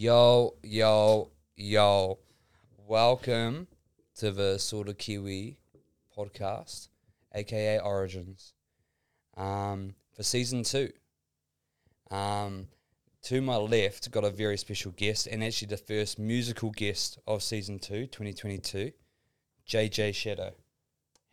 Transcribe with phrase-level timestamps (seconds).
[0.00, 2.20] Yo, yo, yo.
[2.86, 3.66] Welcome
[4.18, 5.58] to the Assorted Kiwi
[6.16, 6.86] podcast,
[7.34, 8.52] aka Origins,
[9.36, 10.92] um, for season two.
[12.12, 12.68] Um,
[13.24, 17.42] to my left, got a very special guest, and actually the first musical guest of
[17.42, 18.92] season two, 2022,
[19.68, 20.52] JJ Shadow.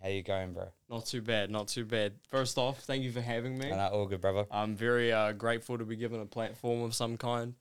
[0.01, 0.69] How you going, bro?
[0.89, 2.13] Not too bad, not too bad.
[2.31, 3.69] First off, thank you for having me.
[3.69, 4.47] And all good, brother.
[4.49, 7.53] I'm very uh, grateful to be given a platform of some kind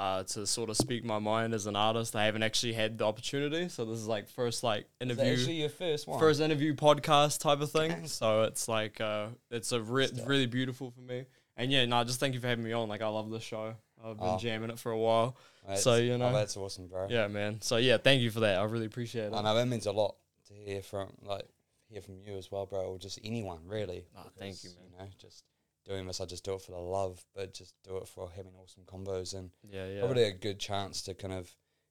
[0.00, 2.16] uh, to sort of speak my mind as an artist.
[2.16, 5.68] I haven't actually had the opportunity, so this is like first like interview, actually your
[5.68, 6.18] first one?
[6.18, 8.06] first interview podcast type of thing.
[8.06, 11.26] So it's like uh, it's a re- really beautiful for me.
[11.56, 12.88] And yeah, no, just thank you for having me on.
[12.88, 13.74] Like I love this show.
[14.02, 14.38] I've been Oh.
[14.38, 15.36] jamming it for a while.
[15.64, 16.28] That's- so, you know.
[16.28, 17.06] oh, that's awesome, bro.
[17.10, 17.60] Yeah, man.
[17.60, 18.58] So yeah, thank you for that.
[18.58, 19.34] I really appreciate it.
[19.34, 20.14] I know that means a lot
[20.48, 21.44] to hear from like
[21.90, 24.06] hear from you as well, bro, or just anyone really.
[24.16, 25.44] Oh, thank you, because, You know, just
[25.84, 28.52] doing this, I just do it for the love, but just do it for having
[28.60, 30.00] awesome combos and Yeah, yeah.
[30.00, 31.50] probably a good chance to kind of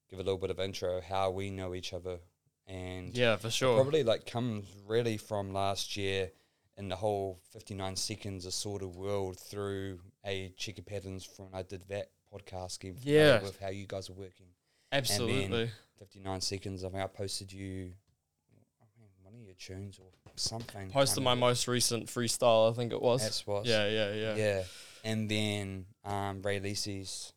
[0.10, 2.20] give a little bit of intro how we know each other
[2.68, 3.76] and Yeah, for sure.
[3.76, 6.32] probably like comes really from last year
[6.78, 11.64] in the whole 59 seconds of sort of world through a checker patterns from I
[11.64, 13.42] did that podcast game Yeah.
[13.42, 14.48] with how you guys are working.
[14.92, 15.70] Absolutely.
[15.98, 16.84] 59 seconds.
[16.84, 17.94] I think I posted you
[18.82, 20.90] I mean, one of your tunes or something.
[20.90, 23.22] Posted my most recent freestyle, I think it was.
[23.22, 23.66] That's what.
[23.66, 24.36] Yeah, yeah, yeah.
[24.36, 24.64] Yeah.
[25.04, 27.34] And then um, Ray Lacey's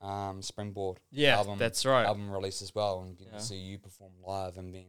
[0.00, 2.04] um, Springboard Yeah, album, that's right.
[2.06, 3.00] album release as well.
[3.02, 3.38] And getting Yeah.
[3.40, 4.56] to see you perform live.
[4.56, 4.86] And then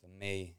[0.00, 0.56] for me,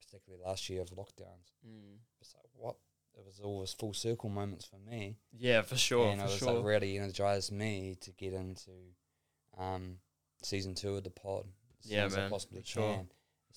[0.00, 1.98] particularly last year of lockdowns, Mm.
[2.20, 2.76] it's like, what?
[3.14, 5.16] It was All always full circle moments for me.
[5.32, 6.52] Yeah, for sure, and it was sure.
[6.52, 8.70] like really energized me to get into
[9.56, 9.98] um,
[10.42, 11.46] season two of the pod.
[11.84, 13.06] as Yeah, as I man, possibly for sure.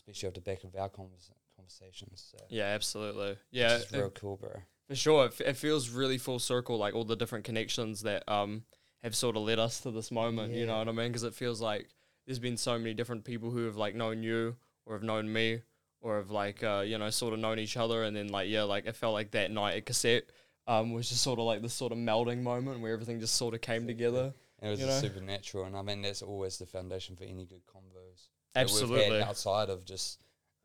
[0.07, 2.31] Especially off the back of our convers- conversations.
[2.31, 3.37] So, yeah, absolutely.
[3.51, 4.51] Yeah, it's real cool, bro.
[4.87, 5.25] for sure.
[5.25, 8.63] It, f- it feels really full circle, like all the different connections that um
[9.03, 10.53] have sort of led us to this moment.
[10.53, 11.07] You know what I mean?
[11.07, 11.89] Because it feels like
[12.25, 15.61] there's been so many different people who have like known you or have known me
[16.01, 18.63] or have like uh, you know sort of known each other, and then like yeah,
[18.63, 20.23] like it felt like that night at cassette.
[20.67, 23.55] Um, was just sort of like this sort of melding moment where everything just sort
[23.55, 24.31] of came together.
[24.59, 24.99] And it was You know?
[24.99, 28.27] supernatural, and I mean that's always the foundation for any good convos.
[28.53, 29.21] That we've had Absolutely.
[29.21, 30.19] outside of just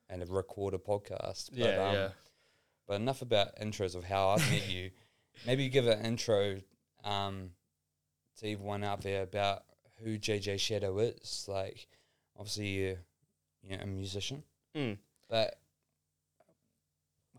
[0.08, 1.50] and a recorded podcast.
[1.50, 2.08] But, Yeah, um, yeah.
[2.86, 4.90] But enough about intros of how I've met you.
[5.46, 6.60] Maybe give an intro
[7.04, 7.50] um,
[8.38, 9.64] to everyone out there about
[10.02, 11.46] who JJ Shadow is.
[11.48, 11.88] Like,
[12.38, 12.96] obviously, you're,
[13.62, 14.42] you're a musician,
[14.76, 14.98] Mm.
[15.28, 15.58] but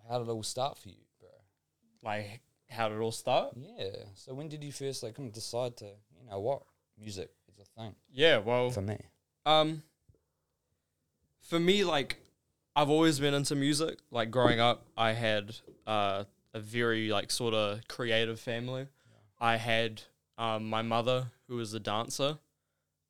[0.09, 1.29] how did it all start for you, bro?
[2.03, 3.53] Like, how did it all start?
[3.55, 3.95] Yeah.
[4.15, 6.63] So when did you first like kind of decide to, you know, what
[6.97, 8.97] music is a thing Yeah, well, for me?
[9.45, 9.83] Um,
[11.47, 12.17] for me, like,
[12.75, 13.97] I've always been into music.
[14.11, 15.55] Like growing up, I had
[15.87, 18.87] uh, a very like sort of creative family.
[19.39, 20.03] I had
[20.37, 22.37] um, my mother who was a dancer,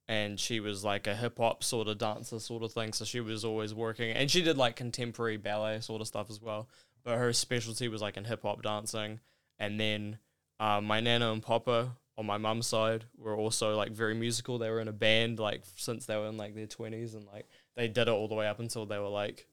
[0.07, 2.93] and she was like a hip hop sort of dancer sort of thing.
[2.93, 6.41] So she was always working, and she did like contemporary ballet sort of stuff as
[6.41, 6.69] well.
[7.03, 9.19] But her specialty was like in hip hop dancing.
[9.59, 10.19] And then
[10.59, 14.57] uh, my nana and papa on my mum's side were also like very musical.
[14.57, 17.47] They were in a band like since they were in like their twenties, and like
[17.77, 19.47] they did it all the way up until they were like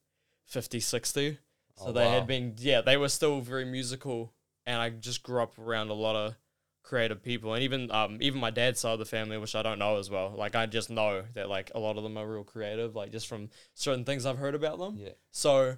[0.46, 1.38] 50, 60.
[1.76, 2.10] So Oh, they wow.
[2.10, 4.34] had been yeah, they were still very musical,
[4.66, 6.36] and I just grew up around a lot of
[6.84, 9.78] creative people, and even um even my dad's side of the family, which I don't
[9.78, 10.34] know as well.
[10.36, 13.28] Like I just know that like a lot of them are real creative, like just
[13.28, 15.00] from certain things I've heard about them.
[15.00, 15.14] Yeah.
[15.32, 15.76] So,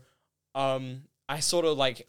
[0.55, 2.09] um, I sort of like,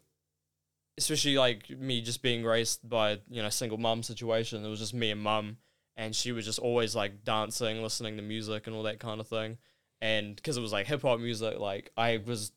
[0.98, 4.64] especially like me just being raised by you know single mum situation.
[4.64, 5.58] It was just me and mum,
[5.96, 9.28] and she was just always like dancing, listening to music, and all that kind of
[9.28, 9.58] thing.
[10.00, 12.52] And because it was like hip hop music, like I was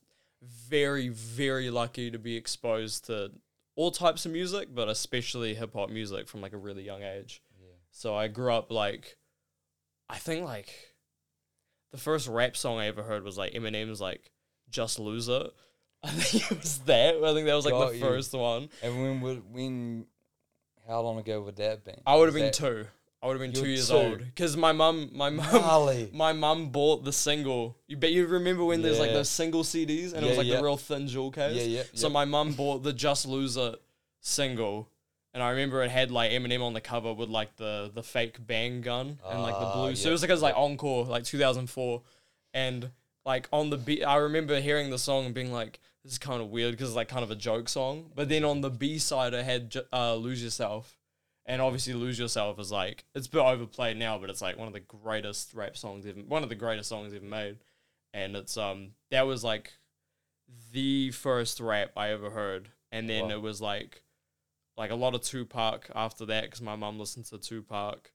[0.68, 3.32] very very lucky to be exposed to
[3.76, 7.42] all types of music, but especially hip hop music from like a really young age.
[7.60, 7.74] Yeah.
[7.90, 9.16] So I grew up like,
[10.08, 10.68] I think like,
[11.90, 14.30] the first rap song I ever heard was like Eminem's like
[14.70, 15.52] "Just Lose It."
[16.04, 17.22] I think it was that.
[17.22, 18.04] I think that was like Got the you.
[18.04, 18.68] first one.
[18.82, 20.06] And when would when
[20.88, 22.00] how long ago would that been?
[22.06, 22.86] I would have been that two.
[23.22, 23.94] I would have been You two years two?
[23.94, 26.10] old because my mum, my mum, Gnarly.
[26.14, 27.76] my mum bought the single.
[27.86, 29.14] You bet you remember when there's like Yeah.
[29.18, 30.56] those single CDs and it Yeah, was like yeah.
[30.56, 31.54] the real thin jewel case.
[31.56, 31.82] Yeah, yeah.
[31.94, 32.12] So yeah.
[32.12, 33.80] my mum bought the Just Lose It
[34.20, 34.88] single,
[35.34, 38.44] and I remember it had like Eminem on the cover with like the the fake
[38.44, 39.94] bang gun and like the Ah, blue.
[39.94, 40.10] So yeah.
[40.10, 42.02] it was like it was like encore, like 2004,
[42.54, 42.90] and
[43.24, 46.42] like on the beat, I remember hearing the song and being like, "This is kind
[46.42, 48.10] of weird" because it's like kind of a joke song.
[48.16, 50.96] But then on the B side, it had Ju- uh, "Lose Yourself."
[51.44, 54.68] And obviously, "Lose Yourself" is like it's a bit overplayed now, but it's like one
[54.68, 57.58] of the greatest rap songs ever, one of the greatest songs ever made.
[58.14, 59.72] And it's um that was like
[60.72, 63.30] the first rap I ever heard, and then Wow.
[63.30, 64.02] it was like
[64.76, 68.12] like a lot of Tupac after that because my mum listened to Tupac,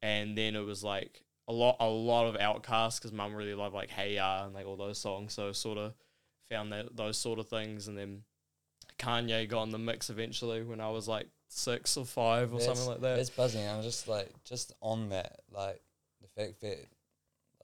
[0.00, 3.74] and then it was like a lot a lot of Outkast because mum really loved
[3.74, 5.94] like Hey Ya and like all those songs, so sort of
[6.48, 8.22] found that those sort of things, and then
[8.98, 12.66] Kanye got in the mix eventually when I was like six or five or That's-
[12.78, 13.18] something like that.
[13.18, 13.66] It's buzzing.
[13.66, 15.82] I'm just like just on that, like
[16.22, 16.78] the fact that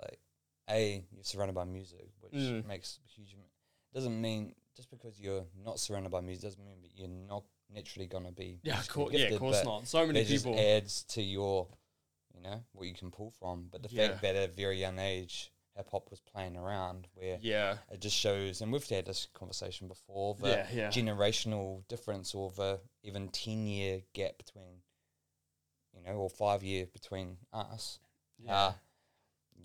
[0.03, 0.21] like
[0.69, 2.67] a you're surrounded by music, which Mm.
[2.67, 3.37] makes a huge.
[3.95, 8.07] Doesn't mean just because you're not surrounded by music doesn't mean that you're not naturally
[8.07, 8.61] gonna be.
[8.63, 9.87] Yeah, of course, yeah, of course not.
[9.87, 10.59] So many It just people.
[10.61, 11.67] adds to your,
[12.35, 13.69] you know, what you can pull from.
[13.71, 14.09] But the Yeah.
[14.09, 18.01] fact that at a very young age, hip hop was playing around, where Yeah, it
[18.01, 20.89] just shows, and we've had this conversation before, the yeah, yeah.
[20.89, 24.83] generational difference or the even 10 year gap between,
[25.95, 27.99] you know, or five year between us.
[28.39, 28.55] yeah.
[28.57, 28.73] Uh,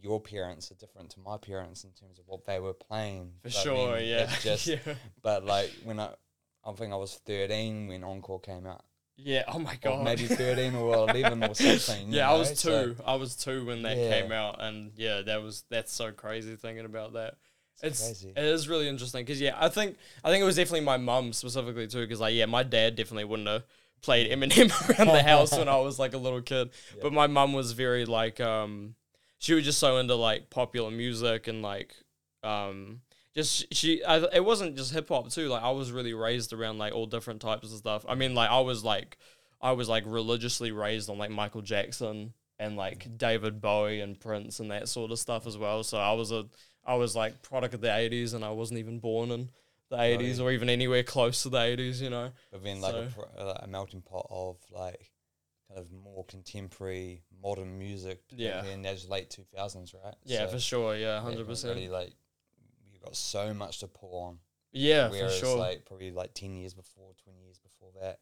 [0.04, 3.34] your parents are different to my parents in terms of what they were playing.
[3.42, 4.34] For I sure, mean, yeah.
[4.42, 4.78] Just, yeah.
[5.22, 6.10] but like when I,
[6.66, 8.84] I think I was 13 when Encore came out.
[9.24, 10.04] Yeah, oh my Or god.
[10.04, 12.10] maybe 13 or 11 or something.
[12.10, 12.96] you yeah, I was two.
[12.96, 14.22] so I was two when that Yeah.
[14.22, 17.36] came out, and yeah, that was that's so crazy thinking about that.
[17.84, 18.34] it's It's crazy.
[18.36, 21.34] it is really interesting because yeah, I think I think it was definitely my mum
[21.34, 23.64] specifically too because like yeah, my dad definitely wouldn't have
[24.02, 27.00] played Eminem around the house when I was like a little kid, Yeah.
[27.04, 28.96] but my mum was very like um,
[29.40, 31.96] she was just so into like popular music and like
[32.44, 33.02] um.
[33.34, 35.48] Just she, I, it wasn't just hip hop too.
[35.48, 38.06] Like I was really raised around like all different types of stuff.
[38.10, 39.18] I mean, like I was like,
[39.62, 44.60] I was like religiously raised on like Michael Jackson and like David Bowie and Prince
[44.60, 45.82] and that sort of stuff as well.
[45.84, 46.44] So I was a
[46.86, 49.50] I was like product of the eighties and I wasn't even born in
[49.90, 52.32] the eighties or even anywhere close to the eighties, you know.
[52.52, 55.10] But then like a, So- pro- uh, a melting pot of like
[55.70, 58.22] kind of more contemporary modern music.
[58.36, 58.66] Yeah.
[58.66, 60.16] In those late two thousands, right?
[60.26, 60.96] Yeah, So for sure.
[60.98, 62.12] Yeah, 100% Really like
[63.02, 64.38] you got so much to pull on.
[64.72, 65.58] Yeah, for Whereas sure.
[65.58, 68.20] like probably like ten years before, twenty years before that,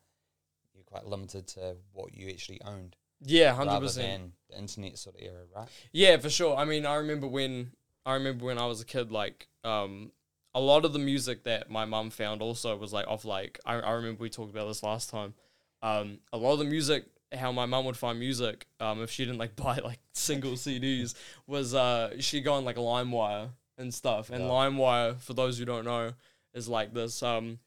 [0.74, 2.96] you're quite limited to what you actually owned.
[3.22, 4.32] yeah, hundred percent.
[4.50, 5.68] the internet sort of era, right?
[5.92, 6.58] Yeah, for sure.
[6.58, 7.72] I mean, I remember when
[8.06, 10.12] I remember when I was a kid, like um,
[10.56, 13.26] a lot of the music that my mum found also was like off.
[13.26, 15.36] Like I, I remember we talked about this last time.
[15.82, 19.24] Um, a lot of the music, how my mum would find music, um, if she
[19.24, 21.14] didn't like buy like single CDs,
[21.46, 23.50] was uh, she'd go on like LimeWire
[23.80, 24.30] and stuff.
[24.30, 24.50] And Yeah.
[24.50, 26.14] LimeWire, for those who don't know,
[26.54, 27.60] is like this um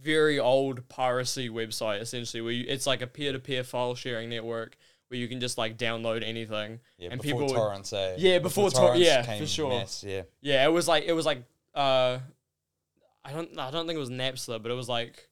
[0.00, 4.76] very old piracy website essentially where you, it's like a peer-to-peer file sharing network
[5.08, 8.14] where you can just like download anything Yeah, And before people torrents, eh?
[8.18, 9.70] Yeah, before tor- torrents yeah, came for sure.
[9.70, 11.42] mass, yeah, Yeah, it was like it was like
[11.74, 12.18] uh,
[13.24, 15.28] I don't I don't think it was Napster, but it was like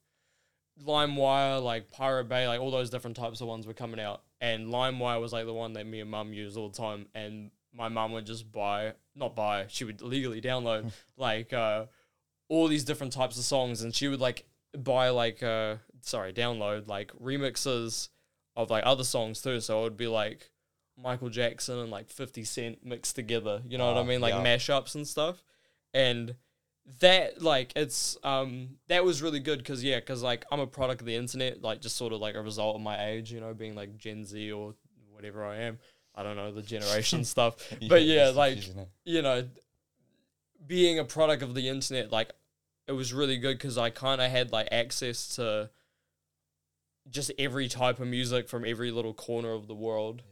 [0.85, 4.67] LimeWire, like Pirate Bay, like all those different types of ones were coming out, and
[4.69, 7.89] LimeWire was like the one that me and Mum used all the time, and my
[7.89, 11.87] mum would just buy, not buy, she would legally download like uh,
[12.49, 14.47] all these different types of songs, and she would like
[14.77, 18.09] buy like uh, sorry, download like remixes
[18.57, 20.51] of like other songs too, so it would be like
[20.97, 23.61] Michael Jackson and like 50 Cent mixed together.
[23.69, 24.21] You know what I Oh, mean?
[24.21, 24.43] Like yeah.
[24.45, 25.43] mashups and stuff.
[25.93, 26.37] And
[27.01, 31.01] that like it's um that was really good because yeah because like i'm a product
[31.01, 33.53] of the internet like just sort of like a result of my age you know
[33.53, 34.73] being like gen z or
[35.11, 35.79] whatever i am
[36.17, 37.57] i don't know the generation stuff.
[37.89, 38.59] but yeah like
[39.05, 39.47] you know
[40.67, 42.33] being a product of the internet like
[42.89, 45.71] it was really good because i kind of had like access to
[47.11, 50.23] just every type of music from every little corner of the world.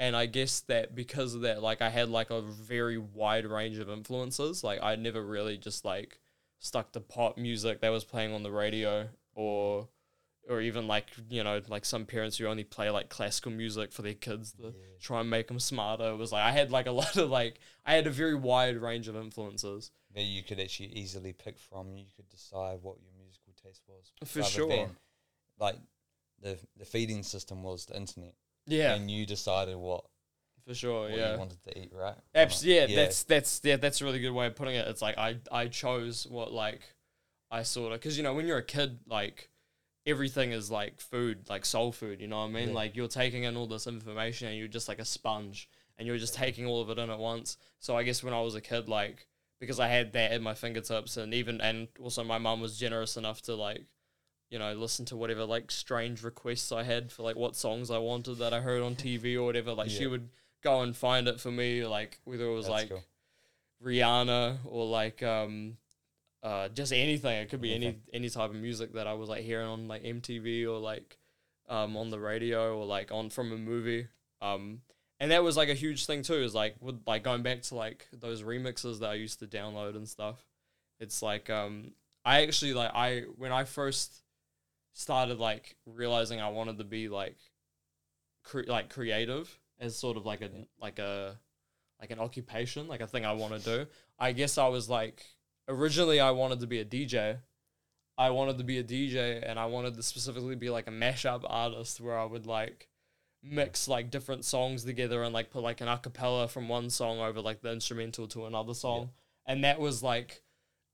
[0.00, 3.78] And i guess that because of that like i had like a very wide range
[3.78, 4.62] of influences.
[4.62, 6.20] Like i never really just like
[6.60, 9.88] stuck to pop music that was playing on the radio or
[10.48, 14.02] or even like you know like some parents who only play like classical music for
[14.02, 14.72] their kids to Yeah.
[15.00, 17.58] try and make them smarter it was like i had like a lot of like
[17.84, 21.94] i had a very wide range of influences that you could actually easily pick from.
[21.94, 24.10] You could decide what your musical taste was.
[24.24, 24.66] For sure.
[24.68, 24.96] than,
[25.60, 25.76] like
[26.40, 28.32] the the feeding system was the internet,
[28.66, 30.04] yeah and you decided what,
[30.66, 32.16] for sure what yeah you wanted to eat, right?
[32.34, 32.70] Abs- not.
[32.70, 34.88] yeah, that's that's yeah, that's a really good way of putting it.
[34.88, 36.80] It's like I I chose what like
[37.50, 39.50] I sort of because you know when you're a kid like
[40.08, 42.20] everything is like food like soul food.
[42.20, 42.68] You know what I mean?
[42.70, 42.74] Yeah.
[42.74, 46.18] Like you're taking in all this information and you're just like a sponge and you're
[46.18, 47.58] just taking all of it in at once.
[47.78, 49.26] So I guess when I was a kid, like
[49.60, 53.16] because I had that at my fingertips and even and also my mum was generous
[53.16, 53.84] enough to like
[54.50, 57.98] you know listen to whatever like strange requests I had for like what songs I
[57.98, 59.74] wanted that I heard on TV or whatever.
[59.74, 60.30] Like she would
[60.64, 63.04] go and find it for me, like whether it was That's like cool.
[63.84, 65.76] Rihanna or like um
[66.42, 67.40] uh just anything.
[67.42, 70.02] It could be any any type of music that I was like hearing on like
[70.02, 71.18] MTV or like
[71.68, 74.06] um on the radio or like on from a movie.
[74.40, 74.82] Um
[75.20, 77.74] and that was like a huge thing too, is like with like going back to
[77.74, 80.36] like those remixes that I used to download and stuff.
[81.00, 81.92] It's like um
[82.24, 84.22] I actually like I when I first
[84.92, 87.36] started like realizing I wanted to be like
[88.44, 91.36] cre- like creative as sort of like a like a
[92.00, 93.90] like an occupation, like a thing I want to do.
[94.18, 95.24] I guess I was like
[95.68, 97.38] originally I wanted to be a DJ.
[98.16, 101.44] I wanted to be a DJ and I wanted to specifically be like a mashup
[101.46, 102.88] artist where I would like
[103.42, 107.40] mix like different songs together and like put like an acapella from one song over
[107.40, 109.10] like the instrumental to another song.
[109.46, 110.42] And that was like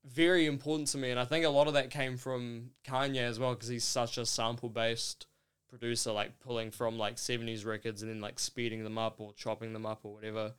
[0.05, 3.39] very important to me and I think a lot of that came from Kanye as
[3.39, 5.25] well because he's such a sample based
[5.67, 9.73] producer like pulling from like 70s records and then like speeding them up or chopping
[9.73, 10.53] them up or whatever.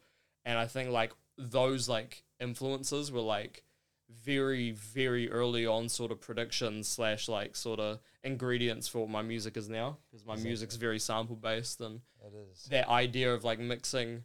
[0.44, 3.62] And I think like those like influences were like
[4.08, 9.22] very very early on sort of predictions slash like sort of ingredients for what my
[9.22, 10.48] music is now because my Exactly.
[10.50, 12.64] music's very sample based and It is.
[12.70, 14.22] that idea of like mixing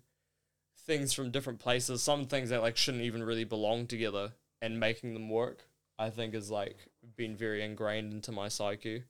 [0.86, 5.14] things from different places some things that like shouldn't even really belong together and making
[5.14, 5.64] them work
[5.98, 6.78] i think is like
[7.16, 9.04] been very ingrained into my psyche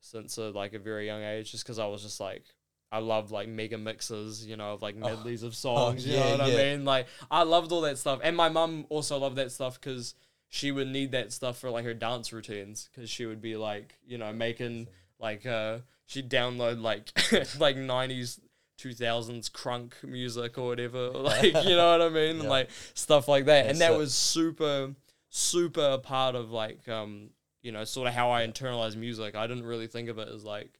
[0.00, 2.44] since a, like a very young age just because i was just like
[2.90, 5.08] i love like mega mixes you know of like Oh.
[5.08, 6.58] medleys of songs you yeah, know what yeah.
[6.58, 9.80] i mean like i loved all that stuff and my mum also loved that stuff
[9.80, 10.14] because
[10.48, 13.94] she would need that stuff for like her dance routines because she would be like
[14.06, 17.10] you know making like uh she'd download like
[17.58, 18.38] like 90s
[18.80, 22.48] 2000s crunk music or whatever like you know what i mean Yeah.
[22.48, 23.98] like stuff like that and that it.
[23.98, 24.94] was super
[25.30, 27.30] super part of like um
[27.60, 30.44] you know sort of how i internalize music i didn't really think of it as
[30.44, 30.78] like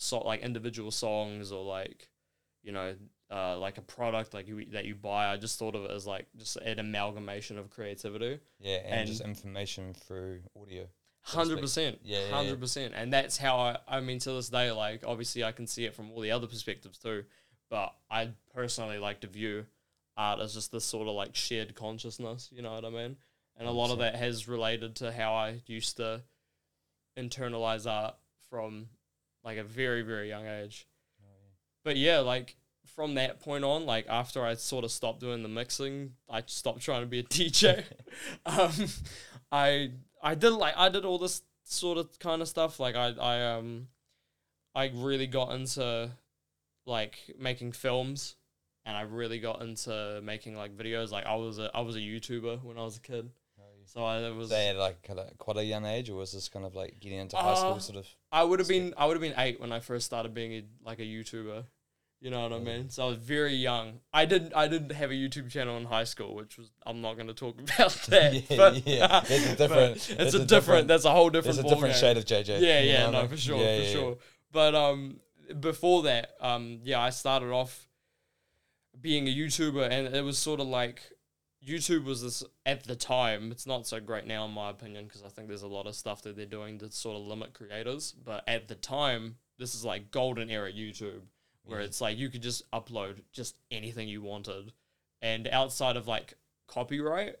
[0.00, 2.08] so like individual songs or like
[2.62, 2.94] you know
[3.30, 6.06] uh, like a product like you that you buy i just thought of it as
[6.06, 10.86] like just an amalgamation of creativity Yeah, and, just information through audio.
[11.22, 12.34] Hundred percent, Yeah, yeah, yeah.
[12.34, 13.76] hundred percent, and that's how I.
[13.86, 16.46] I mean, to this day, like obviously, I can see it from all the other
[16.46, 17.24] perspectives too,
[17.68, 19.66] but I personally like to view
[20.16, 22.48] art as just this sort of like shared consciousness.
[22.50, 23.16] You know what I mean?
[23.58, 26.22] And a lot of that has related to how I used to
[27.18, 28.14] internalize art
[28.48, 28.86] from
[29.44, 30.86] like a very very young age.
[31.84, 32.56] But yeah, like
[32.94, 36.82] from that point on, like after I sort of stopped doing the mixing, I stopped
[36.82, 37.84] trying to be a DJ.
[38.46, 38.72] um,
[39.50, 39.92] I
[40.22, 42.78] I did like I did all this sort of kind of stuff.
[42.78, 43.88] Like I I um
[44.74, 46.10] I really got into
[46.86, 48.36] like making films,
[48.84, 51.10] and I really got into making like videos.
[51.10, 53.30] Like I was a I was a YouTuber when I was a kid,
[53.92, 56.32] so I was Was they at like kind of quite a young age, or was
[56.32, 58.06] this kind of like getting into high school Uh, sort of?
[58.30, 60.62] I would have been I would have been eight when I first started being a,
[60.84, 61.64] like a YouTuber.
[62.22, 62.64] You know what I Mm.
[62.64, 62.90] mean?
[62.90, 64.00] So I was very young.
[64.12, 67.14] I didn't I didn't have a YouTube channel in high school, which was I'm not
[67.14, 68.34] going to talk about that.
[68.34, 69.06] Yeah, but, yeah.
[69.26, 71.58] That's a different- It's a, different, different- That's a whole different.
[71.58, 72.00] It's a different game.
[72.00, 72.60] shade of JJ.
[72.60, 74.16] Yeah, yeah, no, I for sure, Yeah, for yeah, sure.
[74.52, 75.20] But um,
[75.60, 77.88] before that, um, yeah, I started off
[79.00, 81.00] being a YouTuber, and it was sort of like
[81.66, 83.50] YouTube was this at the time.
[83.52, 85.94] It's not so great now, in my opinion, because I think there's a lot of
[85.94, 88.12] stuff that they're doing to sort of limit creators.
[88.12, 91.22] But at the time, this is like golden era YouTube,
[91.64, 91.86] where Yeah.
[91.86, 94.72] it's like you could just upload just anything you wanted,
[95.20, 96.34] and outside of like
[96.66, 97.36] copyright,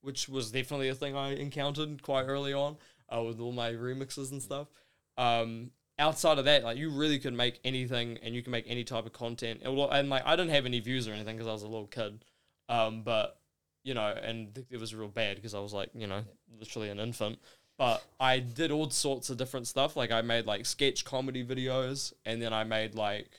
[0.00, 2.76] which was definitely a thing I encountered quite early on
[3.12, 4.68] uh, with all my remixes and stuff.
[5.16, 8.84] Um, outside of that, like you really could make anything, and you can make any
[8.84, 9.62] type of content.
[9.64, 11.88] And, and like I didn't have any views or anything because I was a little
[11.88, 12.24] kid,
[12.68, 13.40] um, but
[13.86, 16.24] you know, and it was real bad because I was like, you know,
[16.58, 17.38] literally an infant.
[17.78, 19.96] But I did all sorts of different stuff.
[19.96, 23.30] Like I made like sketch comedy videos, and then I made like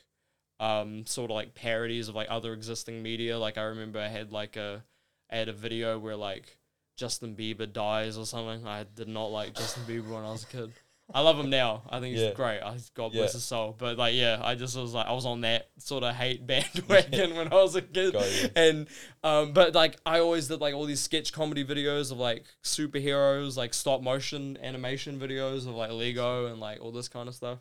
[0.59, 3.37] um sort of like parodies of like other existing media.
[3.37, 4.85] Like I remember I had like a
[5.29, 6.57] I had a video where like
[6.95, 8.65] Justin Bieber dies or something.
[8.65, 10.71] I did not like Justin Bieber when I was a kid.
[11.13, 11.83] I love him now.
[11.89, 12.33] I think he's Yeah.
[12.33, 12.59] great.
[12.59, 13.21] I, God Yeah.
[13.21, 13.73] bless his soul.
[13.77, 17.35] But like, yeah, I just was like, I was on that sort of hate bandwagon
[17.37, 18.13] when I was a kid.
[18.13, 18.49] You.
[18.55, 18.87] And
[19.23, 23.55] um, but like, I always did like all these sketch comedy videos of like superheroes,
[23.57, 27.59] like stop motion animation videos of like Lego and like all this kind of stuff.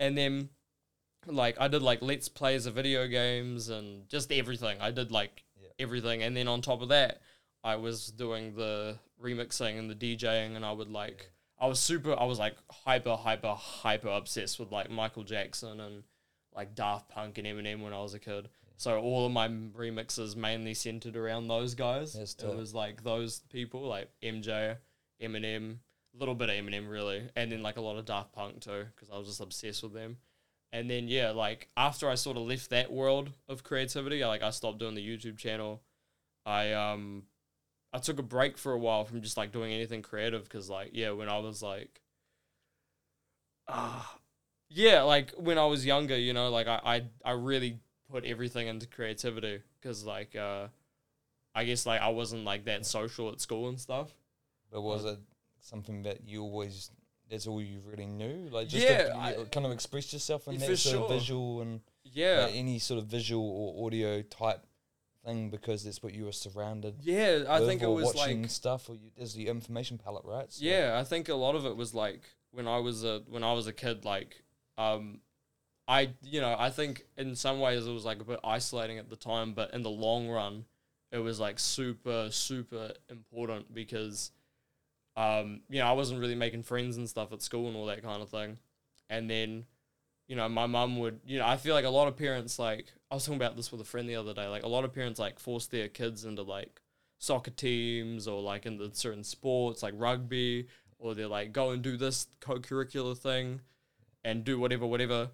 [0.00, 0.50] And then
[1.26, 4.78] like I did like let's plays of video games and just everything.
[4.80, 5.68] I did like Yeah.
[5.78, 7.20] everything, and then on top of that,
[7.64, 12.18] I was doing the remixing and the DJing, and I would like I was super.
[12.18, 16.02] I was like hyper, hyper, hyper obsessed with like Michael Jackson and
[16.54, 18.48] like Daft Punk and Eminem when I was a kid.
[18.78, 22.14] So all of my remixes mainly centered around those guys.
[22.52, 24.76] It was like those people, like MJ,
[25.22, 25.78] Eminem,
[26.14, 28.86] a little bit of Eminem really, and then like a lot of Daft Punk too,
[28.94, 30.18] because I was just obsessed with them.
[30.72, 34.42] And then yeah, like after I sort of left that world of creativity, I, like
[34.42, 35.82] I stopped doing the YouTube channel.
[36.44, 37.22] I um
[37.96, 40.90] I took a break for a while from just like doing anything creative because like
[40.92, 42.02] yeah, when I was like
[43.68, 44.18] ah
[44.68, 47.78] yeah, like when I was younger, you know, like I I, I really
[48.10, 50.68] put everything into creativity because like uh
[51.54, 54.14] I guess like I wasn't like that social at school and stuff.
[54.70, 55.18] But was it
[55.60, 56.90] something that you always?
[57.30, 60.58] That's all you really knew, like just Yeah, to, I- kind of express yourself in
[60.58, 64.62] Yeah, that sort of visual and yeah, like, any sort of visual or audio type
[65.26, 66.94] thing because that's what you were surrounded.
[67.02, 67.44] yeah.
[67.48, 70.50] I think it was watching like stuff, or you, there's the information palette, right?
[70.52, 73.42] So- Yeah, I think a lot of it was like when I was a when
[73.44, 74.42] I was a kid, like
[74.78, 75.20] um,
[75.88, 79.10] I you know I think in some ways it was like a bit isolating at
[79.10, 80.64] the time, but in the long run,
[81.12, 84.30] it was like super super important because
[85.16, 88.02] um, you know I wasn't really making friends and stuff at school and all that
[88.02, 88.58] kind of thing,
[89.10, 89.64] and then
[90.28, 92.86] you know my mum would you know I feel like a lot of parents like
[93.10, 94.92] I was talking about this with a friend the other day, like a lot of
[94.92, 96.80] parents like force their kids into like
[97.18, 100.66] soccer teams or like into certain sports like rugby
[100.98, 103.60] or they're like go and do this co-curricular thing
[104.24, 105.30] and do whatever whatever.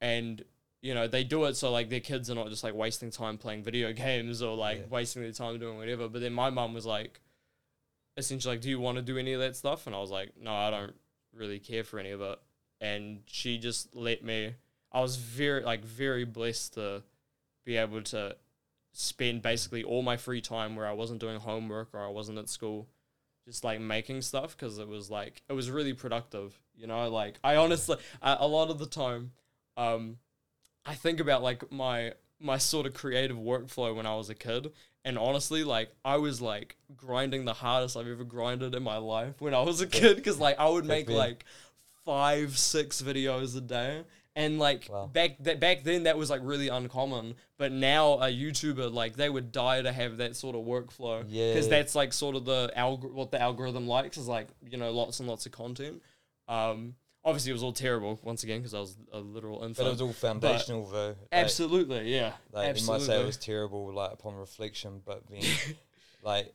[0.00, 0.42] And
[0.80, 3.38] you know they do it so like their kids are not just like wasting time
[3.38, 4.86] playing video games or like Yeah.
[4.90, 6.08] wasting their time doing whatever.
[6.08, 7.20] But then my mum was like
[8.16, 9.86] essentially like do you want to do any of that stuff?
[9.86, 10.94] And i was like no i don't
[11.34, 12.38] really care for any of it
[12.82, 14.54] and she just let me
[14.92, 17.02] i was very like very blessed to
[17.64, 18.36] be able to
[18.92, 22.48] spend basically all my free time where I wasn't doing homework or I wasn't at
[22.48, 22.88] school,
[23.46, 26.58] just like making stuff because it was like it was really productive.
[26.76, 29.32] You know, like I honestly a a lot of the time,
[29.76, 30.18] um,
[30.84, 34.72] I think about like my my sort of creative workflow when I was a kid,
[35.04, 39.40] and honestly, like I was like grinding the hardest I've ever grinded in my life
[39.40, 41.44] when I was a kid because like I would make like
[42.04, 44.02] five six videos a day
[44.34, 45.06] and like Wow.
[45.06, 49.28] back that back then that was like really uncommon but now a youtuber like they
[49.28, 51.52] would die to have that sort of workflow Yeah.
[51.52, 54.90] because that's like sort of the algor- what the algorithm likes is like you know
[54.90, 56.02] lots and lots of content
[56.48, 56.94] um
[57.24, 60.00] obviously it was all terrible once again because i was a literal But it was
[60.00, 61.08] all foundational, though.
[61.08, 65.22] Like, absolutely yeah Like absolutely you might say it was terrible, like upon reflection, but
[65.30, 65.42] then
[66.22, 66.52] like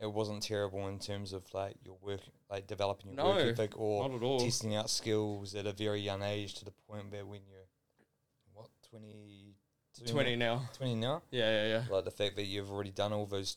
[0.00, 2.20] it wasn't terrible in terms of like your work,
[2.54, 6.00] like developing your work ethic or not at all testing out skills at a very
[6.00, 7.66] young age to the point where when you're
[8.54, 9.54] what 20,
[10.06, 13.26] 20 now 20 now, yeah yeah yeah like the fact that you've already done all
[13.26, 13.56] those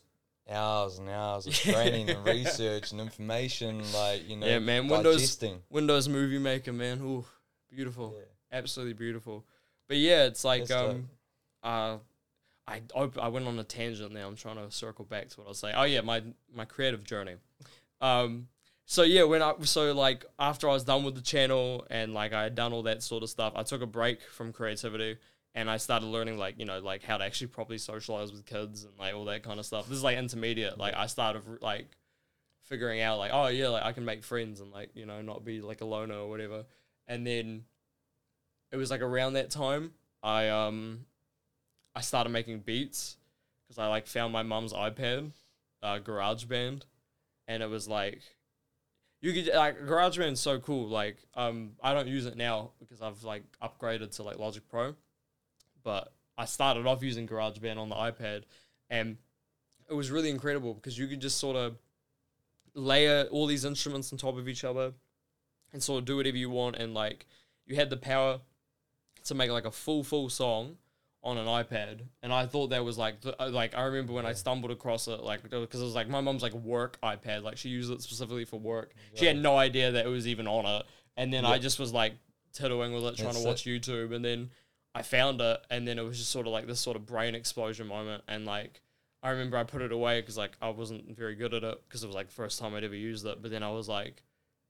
[0.50, 5.16] hours and hours of training and research and information, like you know, Yeah, man, Windows-
[5.16, 5.62] digesting.
[5.70, 7.24] windows movie maker man ooh
[7.70, 8.58] beautiful Yeah.
[8.58, 9.44] absolutely beautiful.
[9.88, 10.90] But yeah, it's like That's dope.
[10.96, 11.08] um,
[11.62, 11.96] uh,
[12.66, 14.26] I op- I went on a tangent now.
[14.26, 15.74] I'm trying to circle back to what I was saying.
[15.76, 16.22] Oh yeah, my
[16.54, 17.36] my creative journey.
[18.00, 18.48] Um,
[18.90, 22.32] so yeah, when I so like after I was done with the channel and like
[22.32, 25.18] I had done all that sort of stuff, I took a break from creativity
[25.54, 28.84] and I started learning like you know like how to actually properly socialize with kids
[28.84, 29.88] and like all that kind of stuff.
[29.88, 30.78] This is like intermediate.
[30.78, 31.98] Like I started like
[32.62, 35.44] figuring out like oh yeah like I can make friends and like you know not
[35.44, 36.64] be like a loner or whatever.
[37.06, 37.64] And then
[38.72, 41.00] it was like around that time I um
[41.94, 43.18] I started making beats
[43.66, 45.32] because I like found my mum's iPad,
[45.82, 46.84] uh, GarageBand,
[47.46, 48.22] and it was like
[49.20, 50.88] you could like GarageBand's so cool.
[50.88, 54.94] Like um I don't use it now because I've like upgraded to like Logic Pro,
[55.82, 58.44] but I started off using GarageBand on the iPad,
[58.88, 59.16] and
[59.90, 61.78] it was really incredible because you could just sort of
[62.74, 64.92] layer all these instruments on top of each other
[65.72, 67.26] and sort of do whatever you want and like
[67.66, 68.40] you had the power
[69.24, 70.76] to make like a full full song
[71.22, 74.24] on an iPad and I thought that was like the, uh, like I remember when
[74.24, 77.56] I stumbled across it like because it was like my mom's like work iPad like
[77.56, 78.94] she used it specifically for work.
[79.14, 81.92] She had no idea that it was even on it and then I just was
[81.92, 82.14] like
[82.52, 84.50] tiddling with it trying That's to watch YouTube and then
[84.94, 87.34] I found it and then it was just sort of like this sort of brain
[87.34, 88.80] explosion moment and like
[89.22, 92.04] I remember I put it away because like I wasn't very good at it because
[92.04, 93.42] it was like the first time I'd ever used it.
[93.42, 94.22] But then I was like,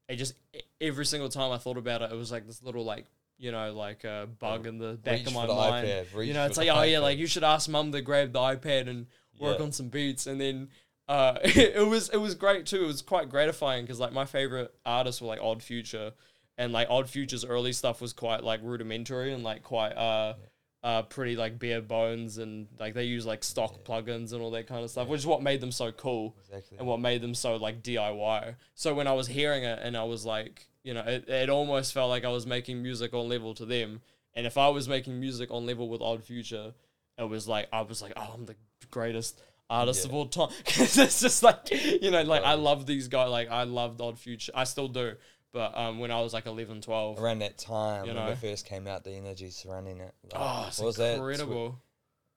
[0.09, 0.35] it just
[0.81, 3.07] every single time I thought about it, it was like this little like
[3.39, 5.87] you know like a bug in the back Reach of for my the mind.
[5.87, 7.03] iPad, reach You know, for it's the like oh yeah, iPad.
[7.03, 9.07] like you should ask mum to grab the iPad and
[9.41, 9.65] work Yeah.
[9.65, 10.69] on some beats, and then.
[11.09, 12.85] Uh, it was it was great too.
[12.85, 16.13] It was quite gratifying because like my favorite artists were like Odd Future,
[16.59, 20.35] and like Odd Future's early stuff was quite like rudimentary and like quite uh
[20.85, 24.67] uh pretty like bare bones and like they use like stock plugins and all that
[24.69, 26.79] kind of stuff, which is what made them so cool Exactly.
[26.79, 28.55] and what made them so like DIY.
[28.75, 31.93] So when I was hearing it and I was like, you know, it, it almost
[31.93, 34.01] felt like I was making music on level to them.
[34.35, 36.73] And if I was making music on level with Odd Future,
[37.19, 38.55] it was like I was like, oh, I'm the
[38.93, 40.11] greatest artist Yeah.
[40.11, 40.49] of all time.
[40.65, 41.71] Because it's just like,
[42.03, 43.31] you know, like I love these guys.
[43.31, 44.53] Like I loved Odd Future.
[44.55, 45.15] I still do.
[45.59, 48.31] But um, when I was like 11, 12, Around that time You when know.
[48.31, 50.15] it first came out, the energy surrounding it.
[50.33, 51.17] Like, oh, it's was that?
[51.17, 51.81] incredible.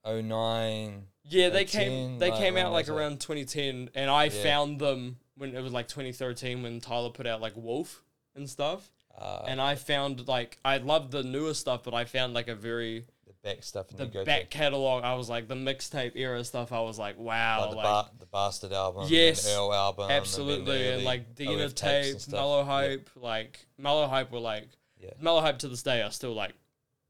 [0.03, 1.03] Oh nine.
[1.25, 2.17] Yeah, they 18, came.
[2.17, 4.41] They like, came out like around 2010, and I Yeah.
[4.41, 8.01] found them when it was like 2013 when Tyler put out like Wolf
[8.33, 8.89] and stuff.
[9.15, 12.55] Uh, and I found like I loved the newer stuff, but I found like a
[12.55, 13.05] very
[13.43, 15.03] back stuff and the you go back catalog.
[15.03, 16.71] I was like the mixtape era stuff.
[16.71, 20.03] I was like, wow, like the, like, ba- the bastard album, Yes, and Earl album,
[20.05, 22.33] and absolutely, the and, like Dina OF tapes and tape.
[22.33, 22.65] Mellow Yeah.
[22.65, 25.11] Hype, like Mellow Hype were like Yeah.
[25.19, 26.01] Mellow Hype to this day.
[26.01, 26.53] I still like.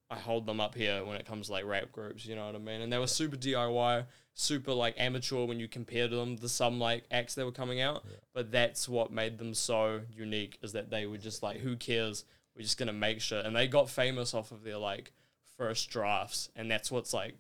[0.10, 2.26] I hold them up here when it comes to like rap groups.
[2.26, 2.82] You know what I mean?
[2.82, 6.82] And they were super DIY, super like amateur when you compare to them to some
[6.82, 8.04] like acts that were coming out.
[8.06, 8.18] Yeah.
[8.34, 12.26] But that's what made them so unique is that they were just like, who cares?
[12.58, 15.14] We're just gonna make shit, and they got famous off of their like
[15.62, 17.36] first drafts, and that's what's like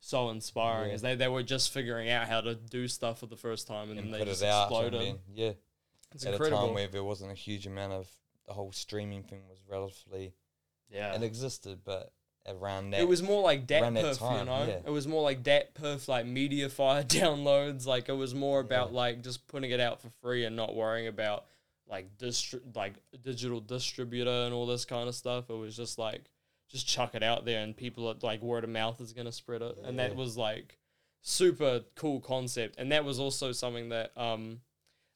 [0.00, 0.94] so inspiring Yeah.
[0.94, 3.90] is they they were just figuring out how to do stuff for the first time,
[3.90, 4.70] and, and then they just it out.
[4.70, 5.00] and exploded.
[5.08, 5.52] then, yeah,
[6.14, 6.58] it's at incredible.
[6.64, 8.08] a time where there wasn't a huge amount of
[8.46, 10.34] the whole streaming thing was relatively
[10.90, 12.12] yeah, it existed, but
[12.46, 14.66] around that it was more like dat around that perf, you know.
[14.66, 14.80] yeah.
[14.86, 17.86] It was more like DatPiff, like MediaFire downloads.
[17.86, 18.96] Like it was more about Yeah.
[18.98, 21.46] like just putting it out for free and not worrying about
[21.88, 25.48] like distri- like digital distributor and all this kind of stuff.
[25.48, 26.30] It was just like
[26.68, 29.62] just chuck it out there and people are, like word of mouth is gonna spread
[29.62, 30.78] it, and that was like
[31.20, 32.76] super cool concept.
[32.78, 34.60] And that was also something that um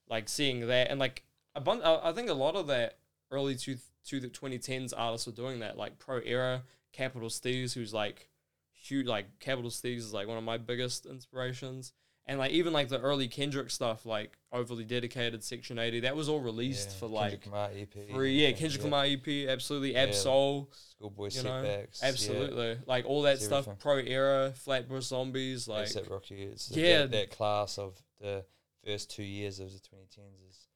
[0.08, 1.82] like seeing that and like a bunch.
[1.84, 2.98] I I think a lot of that
[3.30, 7.92] early two to the 2010s artists were doing that, like Pro Era, Capital Steez, who's
[7.92, 8.28] like
[8.72, 9.06] huge.
[9.06, 11.92] Like Capital Steez is like one of my biggest inspirations,
[12.28, 16.28] and like even like the early Kendrick stuff, like Overly Dedicated, Section 80, that was
[16.28, 18.40] all released yeah, for Kendrick like Lamar EP, free.
[18.42, 19.96] Yeah, Kendrick Lamar EP, absolutely.
[19.96, 20.14] Ab Yeah.
[20.14, 22.78] Schoolboy know, setbacks, yeah, absolutely.
[22.86, 23.66] Like all that It's stuff.
[23.66, 23.80] everything.
[23.80, 26.42] Pro Era, Flatbush Zombies, like ASAP Rocky.
[26.42, 26.98] It's Yeah.
[27.00, 28.44] that, that class of the
[28.84, 30.68] first two years of the 2010s is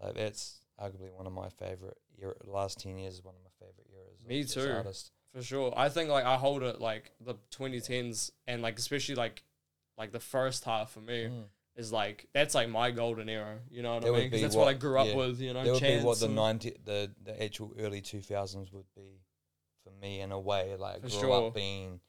[0.00, 2.34] like that's arguably one of my favorite era.
[2.44, 4.18] Last 10 years is one of my favorite eras.
[4.26, 4.72] Me too.
[4.72, 5.12] Artist.
[5.34, 5.72] For sure.
[5.76, 9.42] I think like I hold it like the 2010s and like especially like
[10.00, 11.44] like the first half for me Mm.
[11.76, 13.58] is like that's like my golden era.
[13.70, 14.30] You know what That I mean?
[14.30, 15.14] 'Cause that's what, I grew up yeah.
[15.14, 15.40] with.
[15.40, 19.20] You know, That would be what the 90 the the actual early 2000s would be
[19.84, 20.74] for me in a way.
[20.76, 21.48] Like grew sure.
[21.48, 22.00] up being,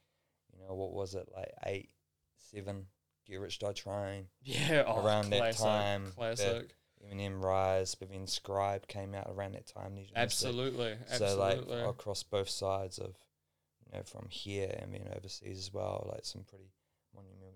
[0.53, 1.89] you know, what was it like eight,
[2.37, 2.87] seven,
[3.27, 4.27] Get Rich Die Trying.
[4.41, 6.75] yeah oh, around that classic, time, that- Classic.
[7.11, 9.97] Eminem Rise, but then Scribe came out around that time.
[10.15, 10.95] Absolutely.
[11.17, 13.15] So like across both sides of,
[13.83, 16.69] you know, from here and then overseas as well, like some pretty
[17.15, 17.50] monument,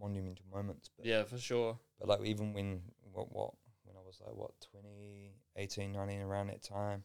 [0.00, 0.90] monumental moments.
[0.96, 1.78] But, yeah, for sure.
[1.98, 2.80] but like even when
[3.12, 3.52] what what
[3.84, 7.04] when I was like what 20, 18, 19, around that time,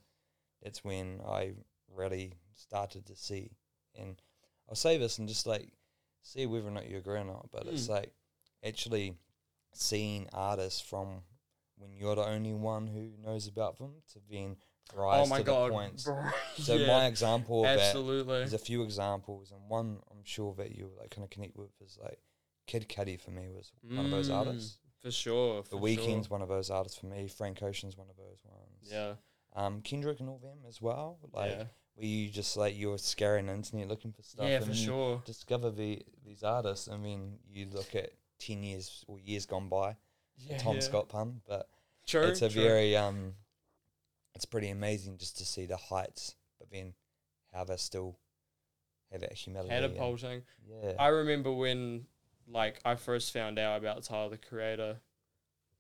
[0.62, 1.54] that's when I
[1.94, 3.52] really started to see.
[3.96, 4.22] And
[4.70, 5.72] I'll say this and just like
[6.24, 7.92] see whether or not you agree or not, but it's Mm.
[7.92, 8.14] like
[8.64, 9.16] actually
[9.74, 11.24] seeing artists from
[11.78, 14.56] when you're the only one who knows about them to then
[14.94, 15.66] rise oh my to god.
[15.68, 16.10] the points.
[16.58, 18.40] So yeah, my example of absolutely.
[18.40, 21.72] there's a few examples, and one I'm sure that you like kind of connect with
[21.82, 22.20] is like
[22.72, 24.78] Kid Cudi for me was one of those Mm, artists.
[25.02, 25.64] For sure.
[25.64, 26.38] The for Weeknd's sure.
[26.38, 27.28] one of those artists for me.
[27.28, 28.88] Frank Ocean's one of those ones.
[28.90, 29.16] Yeah.
[29.54, 31.18] Um, Kendrick and all them as well.
[31.34, 31.64] Like yeah.
[31.96, 34.46] where you just like you're scouring the internet looking for stuff.
[34.48, 35.22] Yeah, and for you sure.
[35.26, 39.98] Discover the these artists, I mean, you look at ten years or years gone by.
[40.38, 40.82] Yeah, Tom yeah.
[40.82, 41.68] Scott pun, but
[42.08, 42.22] True.
[42.22, 42.64] it's a true.
[42.64, 43.34] very um,
[44.34, 46.94] it's pretty amazing just to see the heights, but then
[47.54, 48.18] how they still
[49.12, 49.74] have that humility.
[49.74, 50.44] and- catapulting.
[50.66, 50.94] Yeah.
[50.98, 52.06] I remember when
[52.54, 54.98] like I first found out about Tyler the Creator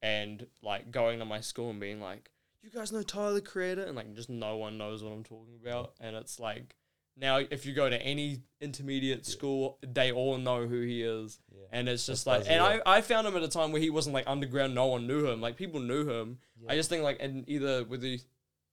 [0.02, 2.32] and like going to my school and being like,
[2.64, 3.84] You guys know Tyler the Creator?
[3.84, 5.94] And like just no one knows what I'm talking about.
[6.00, 6.76] And it's like
[7.18, 9.32] now if you go to any intermediate Yeah.
[9.32, 11.40] school, they all know who he is.
[11.54, 11.66] yeah.
[11.72, 13.90] And it's just That's like and I, I found him at a time where he
[13.90, 15.42] wasn't like underground, no one knew him.
[15.42, 16.40] Like people knew him.
[16.62, 16.72] Yeah.
[16.72, 18.20] I just think like and either with the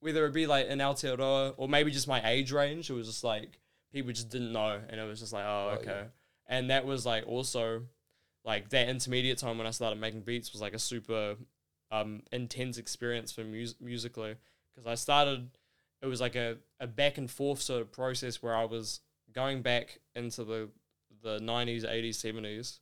[0.01, 3.25] whether it be like in Aotearoa or maybe just my age range, it was just
[3.25, 3.59] like
[3.93, 6.05] people just didn't know, and it was just like, oh, Oh, okay.
[6.49, 7.83] And that was like also
[8.45, 11.37] like that intermediate time when I started making beats was like a super
[11.91, 14.37] um intense experience for mus- musically
[14.75, 15.51] because I started.
[16.01, 19.01] It was like a, a back and forth sort of process where I was
[19.33, 20.69] going back into the
[21.23, 22.81] the nineties, eighties, seventies,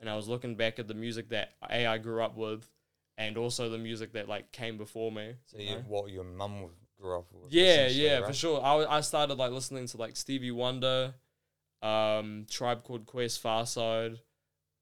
[0.00, 2.68] and I was looking back at the music that a I grew up with,
[3.16, 5.34] and also the music that like came before me.
[5.46, 5.84] So you know?
[5.86, 6.66] what your mum
[7.00, 7.52] grew up with?
[7.52, 8.26] Yeah, yeah, right?
[8.26, 8.62] for sure.
[8.62, 11.14] I, I started like listening to like Stevie Wonder,
[11.82, 14.18] um, Tribe Called Quest, Pharcyde,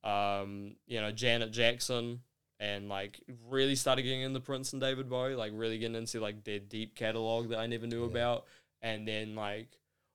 [0.03, 2.21] um, you know, Janet Jackson,
[2.61, 6.45] and like really started getting into Prince and David Bowie, like really getting into like
[6.45, 8.11] their deep catalog that I never knew Yeah.
[8.11, 8.45] about,
[8.83, 9.69] and then like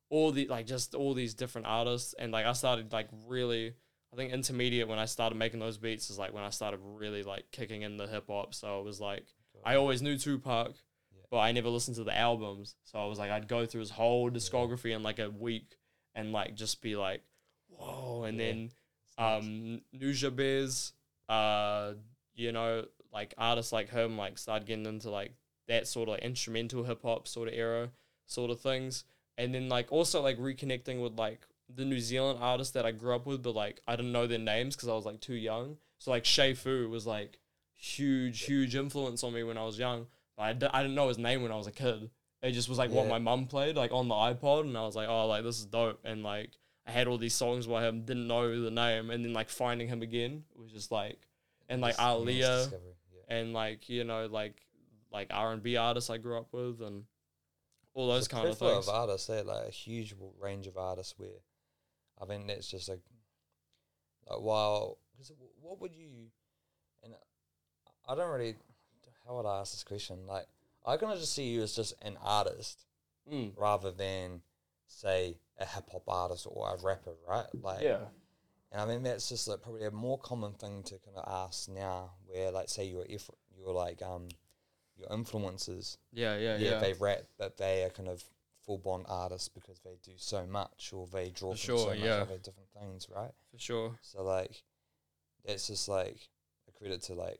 [0.10, 3.74] all the like just all these different artists, and like I started like really.
[4.12, 7.22] I think intermediate when I started making those beats is like when I started really
[7.22, 8.56] like kicking in the hip hop.
[8.56, 9.24] So it was like
[9.64, 10.70] I always knew Tupac,
[11.16, 11.22] Yeah.
[11.30, 12.74] but I never listened to the albums.
[12.86, 15.78] So I was like, I'd go through his whole discography in like a week
[16.20, 17.22] and like just be like,
[17.70, 18.24] whoa.
[18.24, 18.46] And Yeah.
[18.46, 18.72] then
[19.18, 20.94] um, Nujabes,
[21.28, 21.94] uh,
[22.36, 25.34] you know, like artists like him, like started getting into like
[25.68, 27.90] that sort of like instrumental hip hop sort of era
[28.26, 29.04] sort of things.
[29.38, 31.42] And then like also like reconnecting with like
[31.74, 34.40] the New Zealand artists that I grew up with, but like I didn't know their
[34.40, 35.78] names because I was like too young.
[36.00, 37.40] So like Che Fu was like
[37.76, 40.08] huge, huge influence on me when I was young.
[40.38, 42.10] But I, d- I didn't know his name when I was a kid.
[42.42, 43.10] It just was like what Yeah.
[43.12, 45.66] my mum played like on the iPod, and I was like, oh, like this is
[45.66, 46.52] dope, and like
[46.86, 49.88] I had all these songs by him, didn't know the name, and then like finding
[49.88, 51.20] him again was just like,
[51.68, 53.36] and like immense Aaliyah, discovery, yeah.
[53.38, 54.56] and like you know like
[55.12, 57.04] like R and B artists I grew up with, and
[57.94, 58.88] all those It's a kind of plethora things.
[58.88, 59.28] of artists.
[59.28, 61.16] They like a huge w- range of artists.
[61.18, 61.30] Where
[62.22, 63.02] I think that's just like,
[64.30, 66.10] like while because what would you,
[67.04, 67.14] and
[68.08, 68.56] I don't really,
[69.28, 70.26] how would I ask this question?
[70.28, 70.46] Like
[70.86, 72.86] I kind of just see you as just an artist
[73.30, 73.54] Mm.
[73.58, 74.42] rather than
[74.88, 77.46] say a hip hop artist or a rapper, right?
[77.62, 78.06] Like Yeah.
[78.72, 81.70] And I mean that's just like probably a more common thing to kind of ask
[81.70, 84.30] now, where like say your eff- your like um
[84.98, 86.80] your influences Yeah, yeah, yeah, yeah.
[86.80, 88.24] they rap, but they are kind of
[88.66, 91.96] full blown artists because they do so much or they draw For from so sure,
[91.96, 92.16] much yeah.
[92.22, 93.32] other different things, right?
[93.52, 94.00] For sure.
[94.02, 94.64] So like,
[95.46, 96.30] that's just like
[96.68, 97.40] a credit to like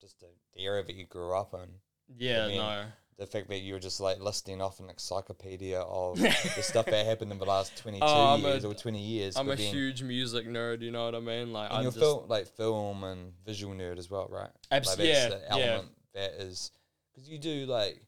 [0.00, 1.68] just the, the era that you grew up in.
[2.16, 2.84] Yeah, mean, no.
[3.18, 6.30] The fact that you were just like listing off an encyclopedia of the
[6.62, 9.36] stuff that happened in the last twenty two Oh, I'm a- years or twenty years.
[9.36, 10.82] I'm a then- huge music nerd.
[10.82, 11.52] You know what I mean?
[11.52, 14.50] Like and I you're just film like film and visual nerd as well, right?
[14.70, 15.64] Abs- like that's yeah, the yeah.
[15.72, 16.70] element that is
[17.14, 18.02] because you do like.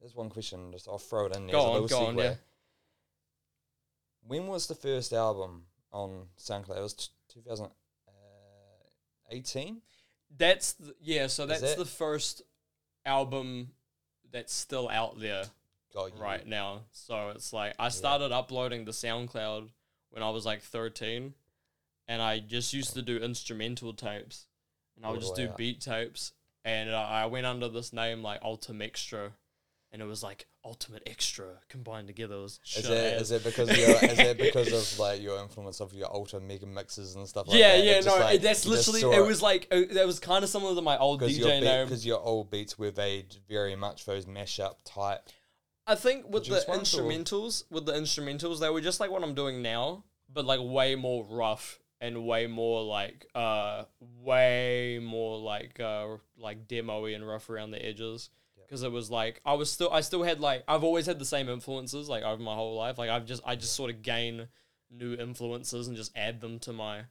[0.00, 0.70] There's one question.
[0.72, 1.52] Just I'll throw it in there.
[1.54, 2.34] Go on, go on, yeah.
[4.26, 6.76] When was the first album on SoundCloud?
[6.78, 7.70] It was t- 2018.
[9.76, 9.80] Uh,
[10.36, 11.26] that's the, yeah.
[11.28, 12.42] So Is that's that- the first
[13.06, 13.70] album
[14.32, 15.44] that's still out there
[15.92, 16.20] Got you.
[16.22, 16.82] right now.
[16.92, 19.68] So it's like I started uploading the SoundCloud
[20.10, 21.34] when I was like 13,
[22.08, 24.46] and I just used to do instrumental tapes,
[24.96, 25.56] and I All would the just way do up.
[25.56, 26.32] beat tapes,
[26.64, 29.32] and I I went under this name like Ultimate Extra,
[29.94, 32.34] and it was like Ultimate Extra combined together.
[32.34, 35.80] It Is it, is it because of your, is it because of like your influence
[35.80, 37.84] of your ultra mega mixes and stuff like yeah, that?
[37.84, 39.02] yeah, no, like, that's literally.
[39.02, 41.86] It was like uh, that was kind of similar to my old DJ name.
[41.86, 45.28] because your old beats were they very much those mashup type.
[45.86, 49.62] I think with the instrumentals, with the instrumentals, they were just like what I'm doing
[49.62, 53.84] now, but like way more rough and way more like uh
[54.20, 58.30] way more like uh like demo-y and rough around the edges.
[58.66, 61.24] Because it was like I was still I still had like I've always had the
[61.24, 62.98] same influences like over my whole life.
[62.98, 64.48] Like I've just I just sort of gain
[64.90, 67.02] new influences and just add them to my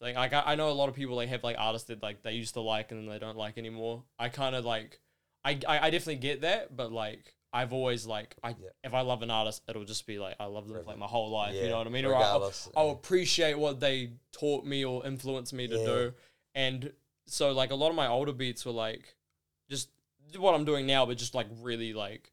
[0.00, 0.14] thing.
[0.16, 2.32] Like I, I know a lot of people like have like artists that like they
[2.32, 4.04] used to like and then they don't like anymore.
[4.18, 5.00] I kind of like
[5.44, 8.70] I, I I definitely get that, but like I've always like I Yeah.
[8.82, 11.06] if I love an artist, it'll just be like I love them for like my
[11.06, 11.54] whole life.
[11.54, 12.04] you know what I mean?
[12.04, 12.52] Or I'll.
[12.76, 15.84] I'll appreciate what they taught me or influenced me to Yeah.
[15.84, 16.12] do.
[16.56, 16.92] And
[17.26, 19.14] so like a lot of my older beats were like
[20.36, 22.32] what I'm doing now, but just like really like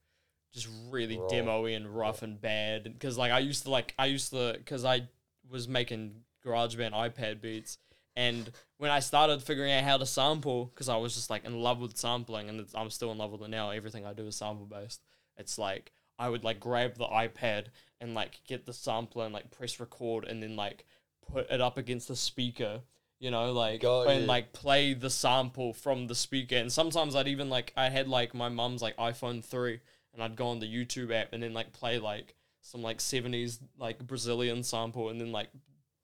[0.54, 1.28] just really Raw.
[1.28, 2.84] demo-y and rough and bad.
[2.84, 5.08] Because like I used to like I used to because I
[5.50, 7.78] was making GarageBand iPad beats.
[8.16, 11.62] And when I started figuring out how to sample, because I was just like in
[11.62, 13.70] love with sampling, and it's, I'm still in love with it now.
[13.70, 15.02] Everything I do is sample based.
[15.38, 17.68] It's like I would like grab the iPad
[18.02, 20.86] and like get the sampler and like press record, and then like
[21.32, 22.82] put it up against the speaker,
[23.22, 24.28] you know, like Got and you.
[24.28, 26.58] like play the sample from the speaker.
[26.58, 29.80] And sometimes I'd even like I had like my mum's like iPhone three,
[30.14, 33.60] and I'd go on the YouTube app and then like play like some like seventies
[33.80, 35.48] like Brazilian sample, and then like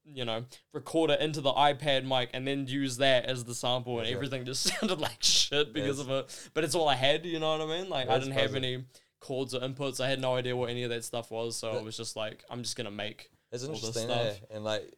[0.10, 4.00] you know, record it into the iPad mic and then use that as the sample,
[4.00, 4.14] and Yeah.
[4.16, 6.06] everything just sounded like shit because Yes.
[6.08, 6.50] of it.
[6.54, 7.90] But it's all I had, you know what I mean?
[7.90, 8.86] Like I didn't have any
[9.20, 10.00] chords or inputs.
[10.00, 12.44] I had no idea what any of that stuff was, so it was just like
[12.50, 13.32] I'm just gonna make.
[13.52, 14.50] It's all this interesting, stuff.
[14.52, 14.56] eh?
[14.56, 14.94] And like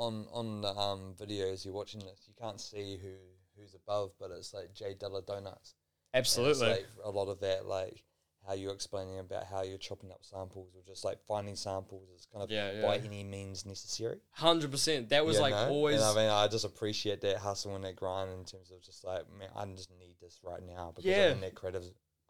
[0.00, 3.12] on on the um videos you're watching this, you can't see who
[3.56, 5.74] who's above, but it's like J Dilla Donuts.
[6.14, 6.68] Absolutely.
[6.68, 8.02] like a lot of that, like
[8.46, 12.26] how you're explaining about how you're chopping up samples or just like finding samples is
[12.32, 14.18] kind of Yeah, by any means necessary.
[14.32, 15.10] Hundred percent.
[15.10, 15.68] That was You like know?
[15.68, 15.96] always.
[16.00, 19.04] And I mean, I just appreciate that hustle and that grind in terms of just
[19.04, 21.26] like, man, I just need this right now because Yeah.
[21.26, 21.84] I'm in that creative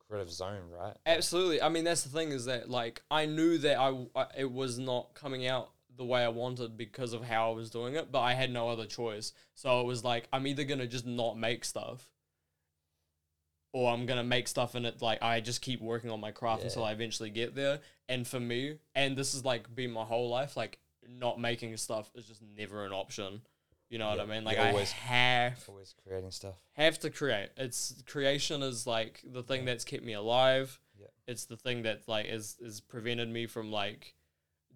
[0.09, 0.96] creative zone, right?
[1.06, 1.62] Absolutely.
[1.62, 4.78] I mean, that's the thing is that like I knew that I, I it was
[4.80, 8.20] not coming out the way I wanted because of how I was doing it, but
[8.20, 9.33] I had no other choice.
[9.55, 12.11] So it was like I'm either gonna just not make stuff,
[13.72, 15.00] or I'm gonna make stuff and it.
[15.03, 17.81] Like I just keep working on my craft until I eventually get there.
[18.09, 22.11] And for me, and this is like been my whole life, like not making stuff
[22.14, 23.42] is just never an option.
[23.88, 24.44] You know what I mean?
[24.44, 26.55] Like I always- have Always creating stuff.
[26.74, 27.50] have to create.
[27.57, 30.79] It's creation is like the thing that's kept me alive.
[30.98, 31.07] Yeah.
[31.26, 34.14] It's the thing that like is is prevented me from like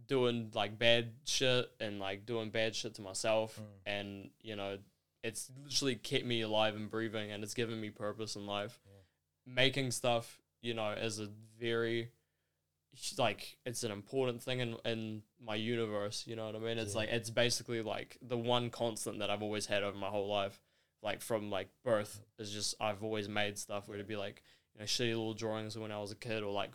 [0.07, 3.65] doing like bad shit and like doing bad shit to myself Mm.
[3.87, 4.79] and you know
[5.23, 8.79] it's literally kept me alive and breathing and it's given me purpose in life.
[8.85, 9.55] Yeah.
[9.55, 12.11] Making stuff, you know, is a very
[13.19, 16.79] like it's an important thing in in my universe, you know what I mean?
[16.79, 16.99] It's Yeah.
[17.01, 20.61] like it's basically like the one constant that I've always had over my whole life
[21.03, 24.43] like from like birth is just I've always made stuff where to be like
[24.75, 26.75] you know shitty little drawings when I was a kid or like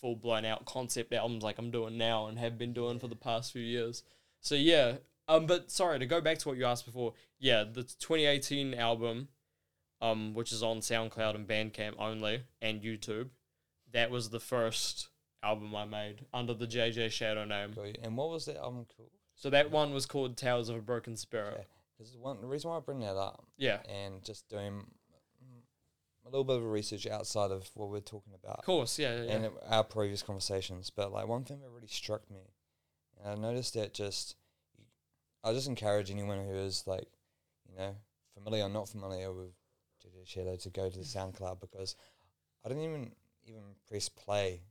[0.00, 3.16] full blown out concept albums like I'm doing now and have been doing for the
[3.16, 4.02] past few years.
[4.40, 4.96] So yeah,
[5.28, 7.14] um, but sorry to go back to what you asked before.
[7.38, 9.28] Yeah, the 2018 album,
[10.00, 13.30] um, which is on SoundCloud and Bandcamp only and YouTube,
[13.92, 15.08] that was the first
[15.42, 17.74] album I made under the JJ Shadow name.
[18.02, 19.10] And what was that album called?
[19.34, 21.54] So that one was called Tales of a Broken Spirit.
[21.54, 21.66] Okay.
[21.96, 24.86] Because one the reason why I bring that up Yeah, and just doing
[26.28, 28.98] a little bit of research outside of what we're talking about of course.
[28.98, 29.32] Yeah, yeah.
[29.32, 32.52] and it- our previous conversations, but like one thing that really struck me,
[33.22, 34.36] and I noticed that just,
[35.42, 37.08] I just encourage anyone who is like,
[37.68, 37.94] you know,
[38.34, 39.52] familiar or not familiar with
[40.04, 41.96] JJ Shadow to go to the SoundCloud because
[42.64, 43.12] I didn't even
[43.44, 44.62] even press play.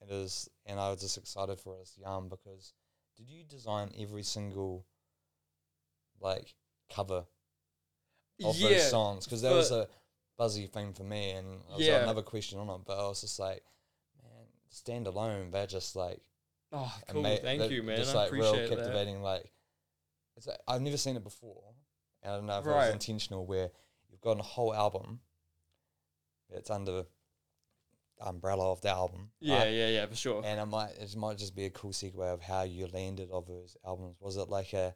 [0.00, 2.74] It is, and I was just excited for us young because
[3.16, 4.84] did you design every single
[6.20, 6.54] like
[6.92, 7.24] cover
[8.44, 9.86] of yeah, those songs because there was a
[10.36, 12.02] buzzy thing for me, and I was Yeah.
[12.02, 12.84] another question on it.
[12.84, 13.62] But I was just like,
[14.22, 15.50] man, stand alone.
[15.50, 16.20] They're just like,
[16.72, 17.24] Oh, cool.
[17.26, 17.96] ama- Thank you, man.
[17.98, 18.76] Just I like real appreciate that.
[18.78, 19.22] captivating.
[19.22, 19.52] Like,
[20.36, 21.74] it's like, I've never seen it before.
[22.22, 23.70] And I don't know if it was intentional where
[24.10, 25.20] you've got a whole album
[26.50, 27.06] it's under the
[28.20, 29.30] umbrella of the album.
[29.40, 29.72] Yeah, right?
[29.72, 30.42] yeah, yeah, for sure.
[30.44, 33.46] And it might it might just be a cool segue of how you landed of
[33.46, 34.16] those albums.
[34.20, 34.94] Was it like a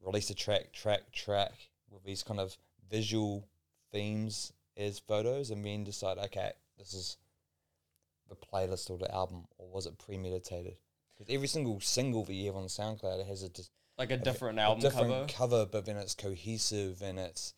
[0.00, 1.52] release a track, track, track
[1.90, 2.56] with these kind of
[2.90, 3.48] visual
[3.92, 7.18] themes as photos, and then decide, okay, this is
[8.28, 10.76] the playlist or the album, or was it premeditated?
[11.16, 14.14] Because every single single that you have on SoundCloud it has a, dis- like a
[14.14, 15.26] a- different a album different cover.
[15.28, 17.52] cover, but then it's cohesive and it's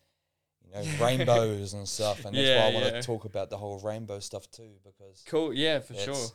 [0.63, 2.25] you know rainbows and stuff.
[2.25, 2.99] And that's Yeah, why I want yeah.
[2.99, 5.53] to talk about the whole rainbow stuff too, because Cool.
[5.53, 6.27] Yeah, for sure.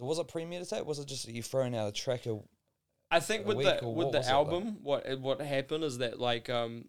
[0.00, 0.86] was it premeditated?
[0.86, 2.42] Was it just you throwing out a track of
[3.12, 4.30] I think a with the with the it, like?
[4.30, 6.86] album, what what happened is that like um,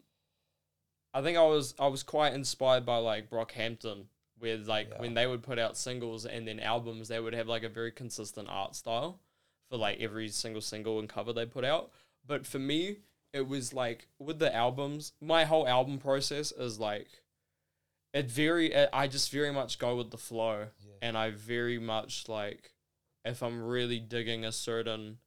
[1.14, 4.06] I think I was I was quite inspired by like Brockhampton,
[4.40, 5.00] where like Yeah.
[5.00, 7.92] when they would put out singles and then albums, they would have like a very
[7.92, 9.20] consistent art style
[9.70, 11.92] for like every single single and cover they put out.
[12.26, 12.98] But for me,
[13.34, 17.08] it was like with the albums, my whole album process is like
[18.14, 20.94] it very I just very much go with the flow Yeah.
[21.02, 22.74] and I very much like
[23.24, 25.20] if I'm really digging a certain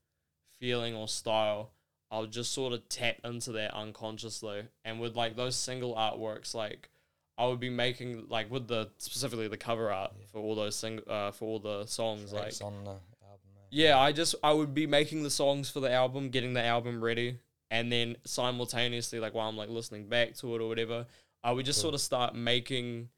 [0.59, 1.73] feeling or style,
[2.15, 4.63] I'll just sort of tap into that unconsciously.
[4.85, 6.89] And with like those single artworks, like
[7.37, 10.27] I would be making like with the specifically the cover art Yeah.
[10.31, 13.51] for all those sing uh for all the songs, like on the album?
[13.59, 13.67] eh?
[13.71, 17.03] yeah, I just I would be making the songs for the album, getting the album
[17.03, 17.39] ready,
[17.71, 21.07] and then simultaneously, like while I'm like listening back to it or whatever,
[21.43, 21.91] I would just Cool.
[21.91, 23.09] sort of start making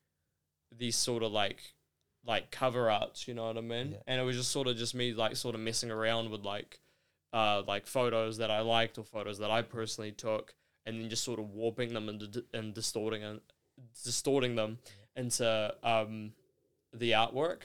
[0.76, 1.59] these sort of like
[2.24, 3.92] like cover arts, you know what I mean?
[3.92, 3.98] Yeah.
[4.06, 6.80] And it was just sort of just me like sort of messing around with like
[7.32, 11.24] uh like photos that I liked or photos that I personally took, and then just
[11.24, 13.40] sort of warping them and d- and distorting and
[14.04, 14.78] distorting them
[15.16, 16.32] into um
[16.92, 17.62] the artwork.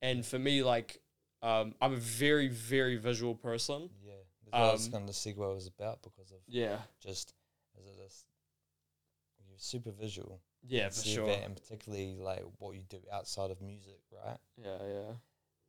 [0.00, 1.00] And for me, like
[1.42, 3.90] um, I'm a very, very visual person.
[4.04, 4.12] Yeah,
[4.44, 6.78] that's what I was Um, going to segue was about because of Yeah.
[7.00, 7.34] just
[7.78, 8.24] as it is,
[9.48, 10.40] you're super visual.
[10.64, 11.28] Yeah, for sure.
[11.28, 14.38] and particularly like what you do outside of music, right?
[14.56, 15.12] Yeah, yeah.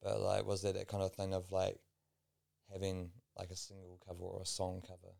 [0.04, 1.78] But like, was there that kind of thing of like
[2.72, 5.14] having like a single cover or a song cover,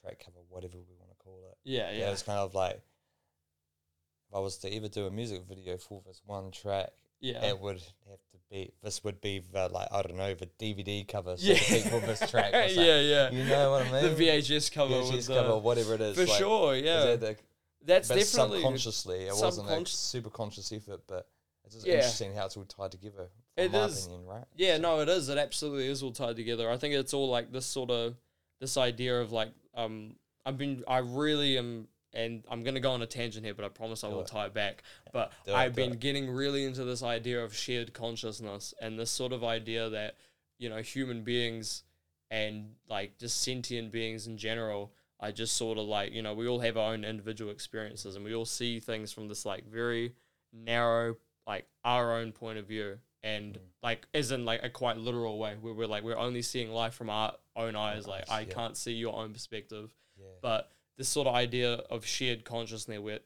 [0.00, 1.56] track cover, whatever we want to call it?
[1.64, 5.76] Yeah, Yeah, it's kind of like if I was to ever do a music video
[5.78, 7.44] for this one track, Yeah.
[7.44, 11.06] it would have to be this would be the like I don't know the DVD
[11.06, 11.56] cover, so Yeah.
[11.88, 12.52] for this track.
[12.52, 12.76] something.
[12.84, 13.30] yeah, yeah.
[13.30, 14.14] You know what I mean?
[14.16, 14.24] The?
[14.24, 16.16] VHS cover VHS cover, the, whatever it is.
[16.16, 17.04] for like, sure, yeah.
[17.16, 17.36] that the-
[17.82, 19.20] That's but definitely subconsciously.
[19.26, 21.26] It wasn't a super conscious effort, but
[21.70, 21.94] it's just Yeah.
[21.96, 23.30] interesting how it's all tied together.
[23.56, 24.06] From It my is.
[24.06, 24.44] opinion, right?
[24.56, 25.28] Yeah, So- no, it is.
[25.28, 26.68] It absolutely is all tied together.
[26.70, 28.16] I think it's all like this sort of
[28.58, 33.02] this idea of like um I've been I really am and I'm gonna go on
[33.02, 34.26] a tangent here, but I promise I will it.
[34.26, 34.82] tie it back.
[35.12, 36.00] But Do I've do been it.
[36.00, 40.16] getting really into this idea of shared consciousness and this sort of idea that,
[40.58, 41.84] you know, human beings
[42.30, 46.48] and like just sentient beings in general are just sort of like, you know, we
[46.48, 50.14] all have our own individual experiences and we all see things from this like very
[50.52, 52.98] narrow, like our own point of view.
[53.22, 53.60] And Mm.
[53.82, 56.94] like as in like a quite literal way where we're like we're only seeing life
[56.94, 58.06] from our own eyes.
[58.06, 58.52] Like I yeah.
[58.54, 60.26] can't see your own perspective Yeah.
[60.40, 63.20] but this sort of idea of shared consciousness where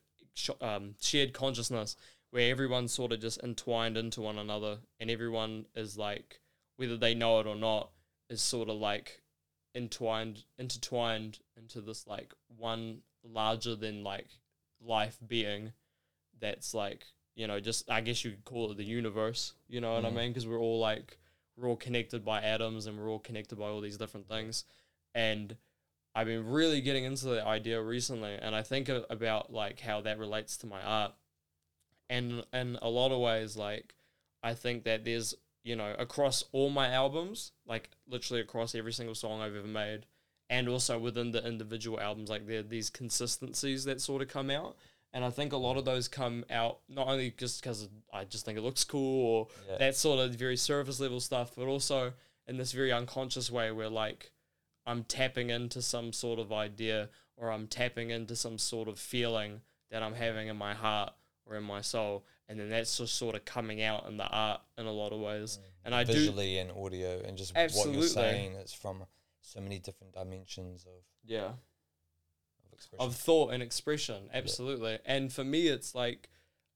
[0.61, 1.97] um, shared consciousness
[2.31, 6.41] where everyone's sort of just entwined into one another and everyone is like
[6.77, 7.91] whether they know it or not
[8.29, 9.23] is sort of like
[9.77, 14.27] entwined intertwined into this like one larger than like
[14.81, 15.73] life being
[16.41, 19.95] that's like you know just i guess you could call it the universe you know
[19.95, 20.15] what i Mm.
[20.15, 21.19] mean because we're all like
[21.57, 24.65] we're all connected by atoms and we're all connected by all these different things
[25.15, 25.57] and
[26.17, 30.17] I've been really getting into the idea recently, and I think about like how that
[30.17, 31.13] relates to my art.
[32.09, 33.95] and in a lot of ways, like
[34.43, 39.17] I think that there's you know across all my albums, like literally across every single
[39.17, 40.07] song I've ever made,
[40.49, 44.51] and also within the individual albums, like there are these consistencies that sort of come
[44.51, 44.77] out.
[45.15, 48.45] And I think a lot of those come out not only just because I just
[48.45, 49.79] think it looks cool or Yeah.
[49.79, 52.13] that sort of very surface level stuff, but also
[52.47, 54.33] in this very unconscious way where like
[54.85, 59.63] I'm tapping into some sort of idea or I'm tapping into some sort of feeling
[59.91, 61.15] that I'm having in my heart
[61.47, 62.25] or in my soul.
[62.49, 65.21] And then that's just sort of coming out in the art in a lot of
[65.21, 65.59] ways.
[65.59, 65.87] Mm.
[65.87, 68.57] And I do, visually and audio and just what you're saying.
[68.57, 69.05] It's from
[69.41, 71.53] so many different dimensions of, yeah.
[72.93, 73.11] Of expression.
[73.11, 76.29] of thought and expression absolutely and for me it's like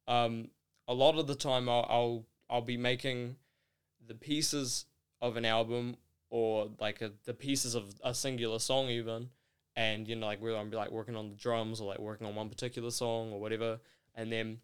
[0.06, 0.48] um
[0.86, 3.36] a lot of the time I'll, I'll i'll be making
[4.06, 4.86] the pieces
[5.20, 5.96] of an album
[6.30, 9.28] or like a, the pieces of a singular song even
[9.76, 12.34] and you know like whether i'm like working on the drums or like working on
[12.34, 13.78] one particular song or whatever
[14.14, 14.58] and then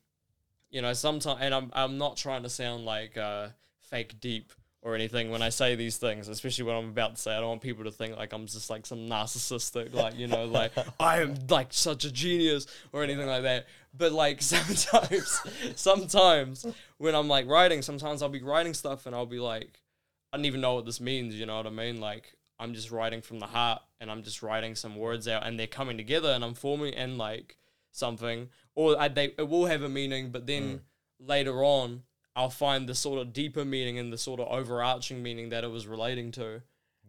[0.71, 3.49] you know sometimes and i'm i'm not trying to sound like uh
[3.81, 4.53] fake deep
[4.85, 7.35] or anything when I say these things, especially when I'm about to say.
[7.35, 10.45] I don't want people to think like I'm just like some narcissistic, like you know,
[10.45, 13.67] like I am like such a genius or anything like that.
[13.97, 15.41] But like sometimes,
[15.75, 16.67] sometimes
[16.99, 19.81] when I'm like writing, sometimes I'll be writing stuff and I'll be like,
[20.33, 21.35] I don't even know what this means.
[21.35, 21.99] You know what I mean?
[21.99, 25.59] Like I'm just writing from the heart and I'm just writing some words out and
[25.59, 27.57] they're coming together and I'm forming and like
[27.91, 30.81] something or I, they it will have a meaning, but then mm.
[31.27, 32.03] later on
[32.37, 35.71] I'll find the sort of deeper meaning and the sort of overarching meaning that it
[35.71, 36.63] was relating to.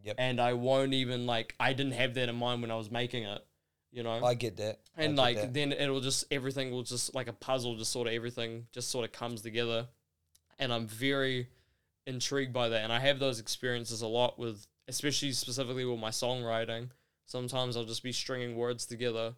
[0.04, 0.16] Yep.
[0.20, 3.24] And I won't even like I didn't have that in mind when I was making
[3.24, 3.44] it,
[3.92, 4.24] you know.
[4.24, 4.82] I get that.
[4.96, 5.54] And get like that.
[5.54, 9.04] then it'll just everything will just like a puzzle, just sort of everything just sort
[9.04, 9.88] of comes together.
[10.60, 11.50] And I'm very
[12.06, 12.84] intrigued by that.
[12.84, 16.90] And I have those experiences a lot with especially specifically with my songwriting.
[17.26, 19.34] Sometimes I'll just be stringing words together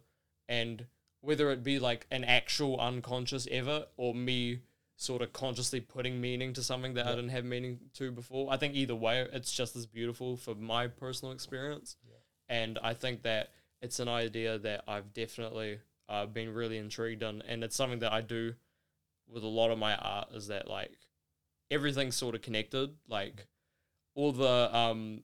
[0.48, 0.84] and
[1.22, 4.60] whether it be like an actual unconscious ever or me
[4.98, 8.52] sort of consciously putting meaning to something that I didn't have meaning to before.
[8.52, 11.96] I think either way, it's just as beautiful for my personal experience.
[12.48, 15.78] And I think that it's an idea that I've definitely
[16.08, 17.42] uh, been really intrigued in.
[17.46, 18.54] And it's something that I do
[19.32, 20.90] with a lot of my art is that like
[21.70, 22.90] everything's sort of connected.
[23.08, 23.46] Like
[24.16, 25.22] all the um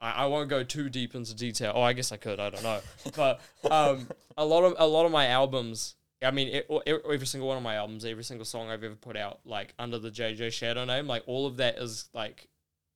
[0.00, 1.72] I, I won't go too deep into detail.
[1.74, 2.38] Oh, I guess I could.
[2.38, 2.80] I don't know.
[3.16, 4.06] But um,
[4.36, 5.95] a lot of a lot of my albums.
[6.22, 9.16] I mean, it, every single one of my albums, every single song I've ever put
[9.16, 12.48] out, like under the JJ Shadow name, like all of that is like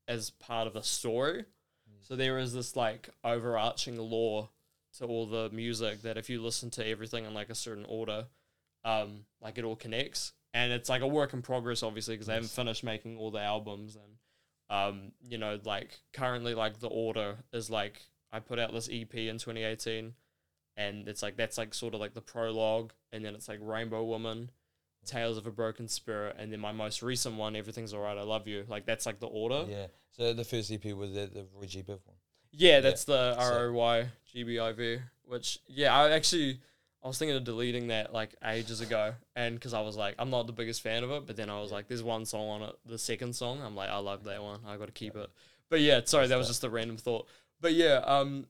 [0.08, 1.44] as part of a story.
[2.00, 4.48] So there is this like overarching lore
[4.98, 8.26] to all the music that if you listen to everything in like a certain order,
[8.84, 10.32] um, like it all connects.
[10.52, 13.40] And it's like a work in progress, obviously, because I haven't finished making all the
[13.40, 13.96] albums.
[13.96, 18.02] And um, you know, like currently, like the order is like
[18.32, 20.14] I put out this EP in 2018,
[20.80, 24.02] and it's like that's like sort of like the prologue, and then it's like Rainbow
[24.04, 24.50] Woman,
[25.04, 28.46] Tales of a Broken Spirit, and then my most recent one, Everything's Alright, I Love
[28.48, 28.64] You.
[28.68, 29.66] Like that's like the order.
[29.68, 29.86] yeah.
[30.16, 32.16] So the first EP was the, the Reggie Biv one.
[32.52, 34.98] Yeah, that's the So- R O Y G B I V.
[35.24, 36.60] Which yeah, I actually
[37.02, 40.30] I was thinking of deleting that like ages ago, and because I was like I'm
[40.30, 42.62] not the biggest fan of it, but then I was like, there's one song on
[42.68, 43.62] it, the second song.
[43.62, 44.60] I'm like, I love that one.
[44.66, 45.30] I got to keep it.
[45.70, 47.28] But yeah, sorry, that was just a random thought.
[47.60, 48.46] But yeah, um,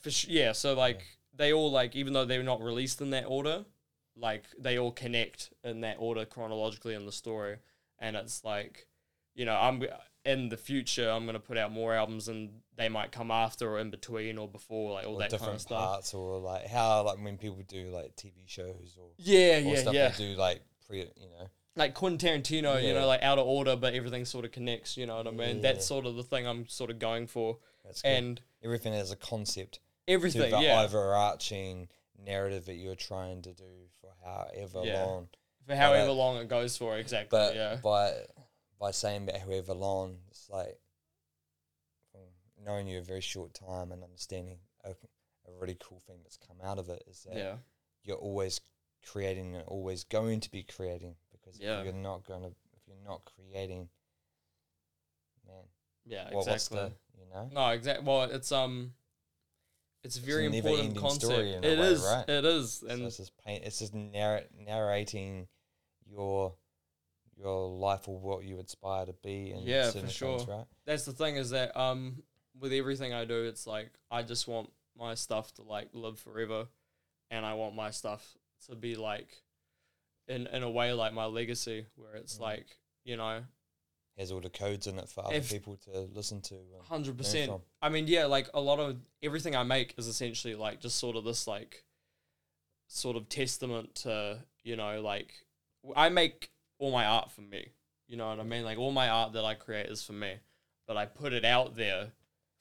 [0.00, 1.02] for sh- yeah, so like
[1.38, 3.64] they all like even though they're not released in that order,
[4.16, 7.56] like they all connect in that order chronologically in the story,
[7.98, 8.86] and it's like,
[9.34, 9.82] you know, I'm
[10.24, 13.78] in the future I'm gonna put out more albums and they might come after or
[13.78, 15.78] in between or before, like all or that different kind of stuff.
[15.80, 19.76] parts, or like how like when people do like TV shows or, Yeah, or yeah,
[19.80, 20.08] stuff yeah.
[20.10, 21.48] they do like pre, you know.
[21.76, 24.96] Like Quentin Tarantino, you know, like out of order, but everything sort of connects.
[24.96, 25.56] You know what I mean?
[25.56, 25.62] Yeah.
[25.62, 28.08] That's sort of the thing I'm sort of going for, That's good.
[28.08, 29.78] and everything has a concept
[30.08, 30.50] everything.
[30.50, 31.88] the Yeah, overarching
[32.18, 35.02] narrative that you're trying to do for however Yeah.
[35.02, 35.28] long.
[35.66, 37.38] for however uh, long it goes for, exactly.
[37.38, 38.26] But yeah, by
[38.78, 40.80] by saying that however long, it's like
[42.64, 46.56] knowing you a very short time and understanding a, a really cool thing that's come
[46.62, 47.56] out of it is that yeah,
[48.02, 48.60] you're always
[49.06, 51.78] creating and always going to be creating because Yeah.
[51.80, 53.88] if you're not going to if you're not creating,
[55.46, 55.64] man,
[56.04, 56.78] yeah, exactly.
[56.78, 57.48] the you know?
[57.52, 58.04] No, exactly.
[58.06, 58.94] Well, it's um,
[60.04, 61.22] it's a It's very a important concept.
[61.24, 62.02] story in a It way, is.
[62.02, 62.28] right?
[62.28, 62.74] It is.
[62.74, 63.62] So And it's just pain.
[63.64, 65.48] It's just narr- narrating
[66.06, 66.54] your
[67.36, 69.50] your life or what you aspire to be.
[69.52, 70.38] In Yeah, for things, sure.
[70.40, 70.66] right?
[70.86, 72.22] that's the thing is that um,
[72.58, 76.66] with everything I do, it's like I just want my stuff to like live forever,
[77.30, 78.36] and I want my stuff
[78.68, 79.28] to be like,
[80.26, 82.40] in in a way like my legacy, where it's Mm.
[82.40, 82.66] like
[83.04, 83.44] you know
[84.18, 86.56] Has all the codes in it for other If- people to listen to.
[86.88, 87.52] Hundred percent.
[87.80, 91.14] I mean, yeah, like a lot of everything I make is essentially like just sort
[91.16, 91.84] of this like
[92.88, 95.34] sort of testament to you know like
[95.94, 97.68] I make all my art for me.
[98.08, 98.64] You know what I mean?
[98.64, 100.34] Like all my art that I create is for me,
[100.86, 102.12] but I put it out there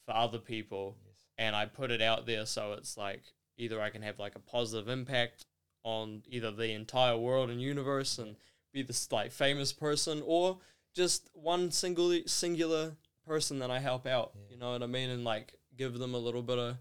[0.06, 1.16] for other people, Yes.
[1.38, 3.24] and I put it out there so it's like
[3.58, 5.46] either I can have like a positive impact
[5.84, 8.36] on either the entire world and universe and
[8.74, 10.60] be this like famous person or
[10.98, 12.94] just one single singular
[13.26, 14.32] person that I help out.
[14.36, 14.42] Yeah.
[14.56, 15.10] You know what I mean?
[15.12, 16.78] And like give them a little bit of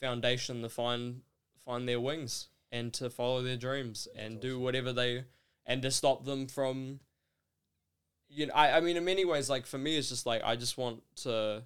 [0.00, 1.22] foundation to find
[1.64, 5.24] find their wings and to follow their dreams and do whatever they
[5.66, 7.00] and to stop them from
[8.28, 10.54] you know I, I mean in many ways like for me it's just like I
[10.56, 11.64] just want to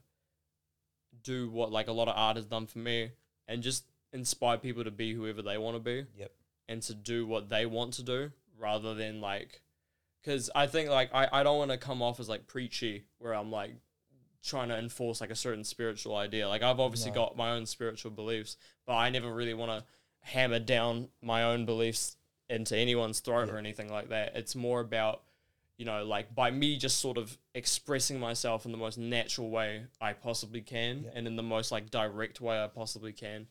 [1.23, 3.11] do what like a lot of art has done for me
[3.49, 6.33] and just inspire people to be whoever they want to be Yep.
[6.69, 9.62] and to do what they want to do rather than like
[10.23, 13.35] because i think like i, I don't want to come off as like preachy where
[13.35, 13.75] i'm like
[14.45, 17.17] trying to enforce like a certain spiritual idea like i've obviously No.
[17.17, 18.57] got my own spiritual beliefs
[18.87, 19.85] but i never really want to
[20.21, 22.17] hammer down my own beliefs
[22.49, 23.55] into anyone's throat Yeah.
[23.55, 25.23] or anything like that it's more about
[25.79, 29.85] you know like by me just sort of expressing myself in the most natural way
[30.01, 31.11] i possibly can Yeah.
[31.15, 33.47] and in the most like direct way i possibly can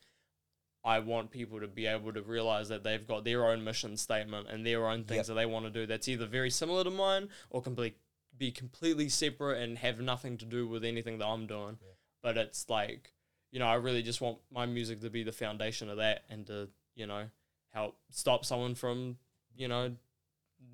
[0.84, 4.48] I want people to be able to realize that they've got their own mission statement
[4.50, 5.26] and their own things Yep.
[5.28, 7.98] that they want to do that's either very similar to mine or complete
[8.38, 11.78] be completely separate and have nothing to do with anything that I'm doing.
[11.80, 11.88] Yeah.
[12.24, 13.14] But it's like,
[13.52, 16.48] you know, I really just want my music to be the foundation of that and
[16.48, 17.30] to, you know,
[17.74, 19.18] help stop someone from,
[19.56, 19.96] you know,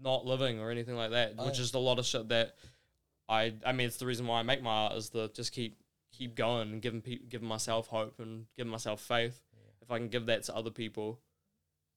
[0.01, 1.35] not living or anything like that.
[1.35, 2.55] Which I- is a lot of shit that
[3.27, 5.77] I I mean it's the reason why I make my art is to just keep
[6.13, 9.41] keep going and giving giving myself hope and giving myself faith
[9.87, 11.21] if I can give that to other people,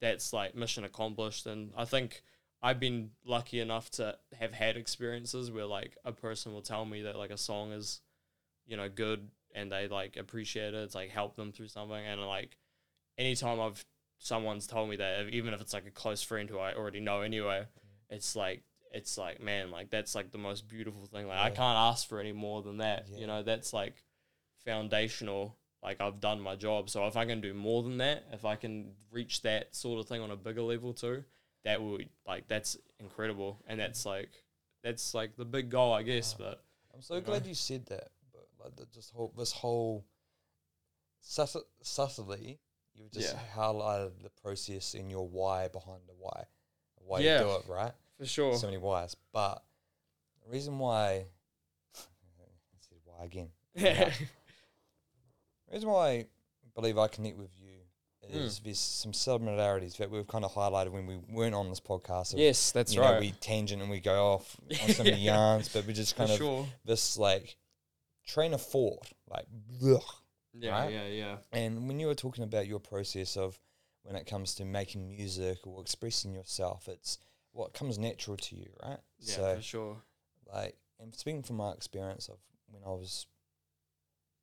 [0.00, 1.46] that's like mission accomplished.
[1.46, 2.22] And I think
[2.62, 7.02] I've been lucky enough to have had experiences where like a person will tell me
[7.02, 8.00] that like a song is,
[8.64, 10.82] you know, good and they like appreciate it.
[10.82, 12.04] It's like helped them through something.
[12.06, 12.56] And like
[13.18, 13.84] anytime I've
[14.18, 17.22] someone's told me that, even if it's like a close friend who I already know
[17.22, 17.64] anyway,
[18.08, 18.62] it's like
[18.92, 21.26] it's like man, like that's like the most beautiful thing.
[21.26, 23.06] Like I can't ask for any more than that.
[23.10, 23.18] Yeah.
[23.18, 24.04] You know, that's like
[24.64, 26.90] foundational like I've done my job.
[26.90, 30.06] So if I can do more than that, if I can reach that sort of
[30.06, 31.24] thing on a bigger level too,
[31.64, 34.30] that would like that's incredible, and that's like
[34.82, 36.34] that's like the big goal, I guess.
[36.34, 36.62] But
[36.94, 37.26] I'm so you know?
[37.26, 38.08] glad you said that.
[38.32, 40.04] But like the, just whole this whole
[41.20, 42.58] subtly,
[42.94, 43.40] you've just Yeah.
[43.54, 46.44] highlighted the process and your why behind the why,
[46.96, 47.40] why Yeah.
[47.40, 47.92] you do it, right?
[48.16, 49.64] for sure, So many whys, but
[50.44, 51.26] the reason why
[51.96, 53.50] I said why again.
[53.74, 54.12] yeah,
[55.70, 56.26] The reason why I
[56.74, 57.68] believe I connect with you
[58.28, 58.36] Hmm.
[58.36, 62.34] is there's some similarities that we've kind of highlighted when we weren't on this podcast.
[62.34, 63.14] of, yes, that's right.
[63.14, 66.18] Know, we tangent and we go off on so many yarns, but we just for
[66.18, 67.56] kind of sure, this like
[68.26, 69.46] train of thought, like
[70.52, 70.92] yeah, right?
[70.92, 73.58] yeah, yeah, And when you were talking about your process of
[74.02, 77.18] when it comes to making music or expressing yourself, it's
[77.52, 78.98] what comes natural to you, right?
[79.18, 79.96] yeah, so for sure,
[80.52, 83.26] like and speaking from my experience of when I was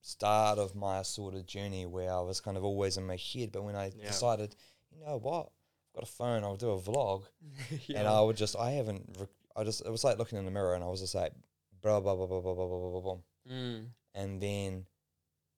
[0.01, 3.51] start of my sort of journey where I was kind of always in my head,
[3.51, 4.07] but when I Yeah.
[4.07, 4.55] decided,
[4.91, 5.51] you know what,
[5.89, 7.23] I've got a phone, I'll do a vlog,
[7.87, 10.45] yeah, and I would just, I haven't, rec- I just, it was like looking in
[10.45, 11.33] the mirror, and I was just like,
[11.81, 13.17] blah blah blah blah blah blah blah blah, blah, blah.
[13.53, 13.85] mm,
[14.15, 14.85] and then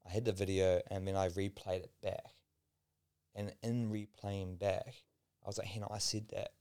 [0.06, 2.26] I had the video, and then I replayed it back,
[3.36, 5.04] and in replaying back,
[5.44, 6.54] I was like, Hannah, I said that.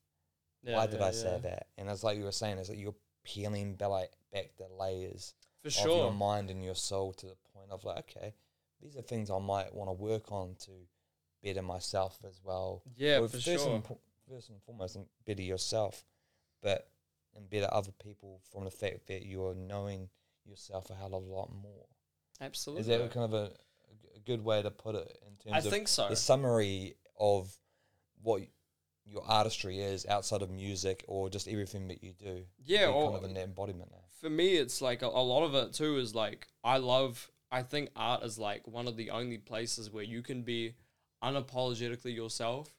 [0.62, 1.68] Yeah, why did I say that?
[1.78, 5.72] And it's like you were saying, it's like you're peeling back the layers For of
[5.72, 7.36] sure, your mind and your soul to the
[7.68, 8.34] point of like, okay,
[8.80, 10.70] these are things I might want to work on to
[11.42, 12.82] better myself as well.
[12.96, 16.04] yeah, Well, for first sure, And, po- first and foremost, and better yourself,
[16.62, 16.88] but
[17.36, 20.08] and better other people from the fact that you're knowing
[20.44, 21.86] yourself a hell of a lot more.
[22.40, 22.80] absolutely.
[22.80, 23.52] Is that kind of a,
[24.16, 26.08] a good way to put it in I terms of think so.
[26.08, 27.56] the summary of
[28.22, 28.42] what
[29.04, 32.44] your artistry is outside of music or just everything that you do?
[32.64, 33.90] Yeah, or kind of that embodiment
[34.20, 37.62] for me it's like a, a lot of it too is like i love i
[37.62, 40.74] think art is like one of the only places where you can be
[41.22, 42.74] unapologetically yourself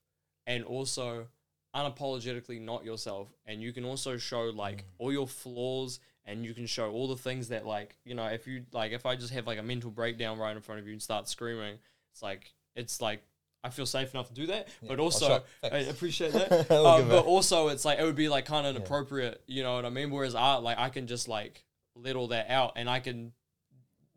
[0.47, 1.27] and also
[1.75, 6.65] unapologetically not yourself and you can also show like all your flaws and you can
[6.65, 9.45] show all the things that like you know if you like if i just have
[9.45, 11.77] like a mental breakdown right in front of you and start screaming
[12.11, 13.21] it's like it's like
[13.63, 14.87] i feel safe enough to do that Yeah.
[14.89, 18.65] but also i appreciate that um, but also it's like it would be like kind
[18.65, 18.79] of Yeah.
[18.79, 20.09] inappropriate, you know what I mean?
[20.09, 21.63] Whereas art, like I can just like
[21.95, 23.33] let all that out, and I can,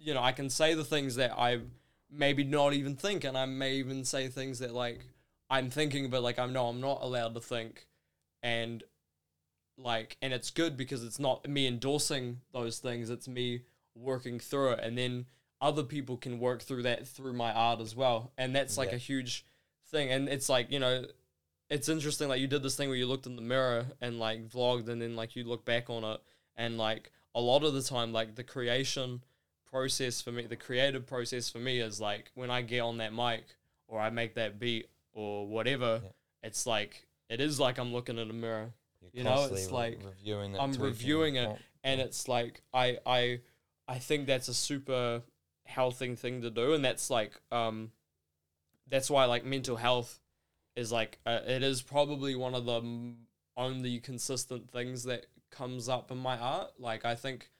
[0.02, 1.60] you know, I can say the things that I
[2.10, 5.00] maybe not even think, and I may even say things that like
[5.48, 7.86] I'm thinking, but like I'm no, I'm not allowed to think,
[8.42, 8.82] and
[9.78, 13.62] like, and it's good because it's not me endorsing those things; it's me
[13.94, 15.26] working through it, and then
[15.60, 18.96] other people can work through that through my art as well, and that's like Yeah.
[18.96, 19.44] a huge
[19.86, 21.04] thing, and it's like you know
[21.70, 22.28] it's interesting.
[22.28, 25.00] Like you did this thing where you looked in the mirror and like vlogged, and
[25.00, 26.20] then like you look back on it,
[26.56, 29.22] and like a lot of the time, like the creation
[29.72, 33.12] process for me, the creative process for me is like when I get on that
[33.14, 33.44] mic
[33.88, 36.10] or I make that beat or whatever, Yeah.
[36.48, 39.72] it's like it is like I'm looking in a mirror You're you know, it's re-
[39.72, 40.58] like, reviewing.
[40.58, 41.48] I'm reviewing it,
[41.82, 42.04] and yeah.
[42.04, 43.40] it's like I I
[43.88, 45.22] I think that's a super
[45.64, 47.92] healthy thing to do, and that's like um
[48.88, 50.20] that's why like mental health
[50.76, 53.16] is like uh, it is probably one of the m-
[53.56, 56.72] only consistent things that comes up in my art.
[56.78, 57.50] Like I think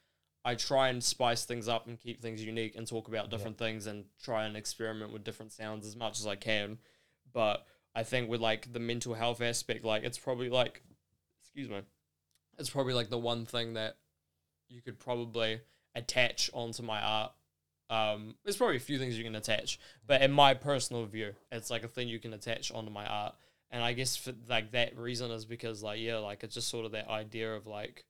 [0.45, 3.30] I try and spice things up and keep things unique and talk about Yeah.
[3.30, 6.78] different things and try and experiment with different sounds as much as I can.
[7.32, 7.64] But
[7.95, 10.82] I think with like the mental health aspect, like it's probably like
[11.40, 11.82] excuse me,
[12.59, 13.99] it's probably like the one thing that
[14.68, 15.61] you could probably
[15.95, 17.32] attach onto my art.
[17.90, 21.68] Um, there's probably a few things you can attach, but in my personal view, it's
[21.70, 23.34] like a thing you can attach onto my art.
[23.70, 26.86] And I guess for like that reason is because like yeah, like it's just sort
[26.86, 28.07] of that idea of like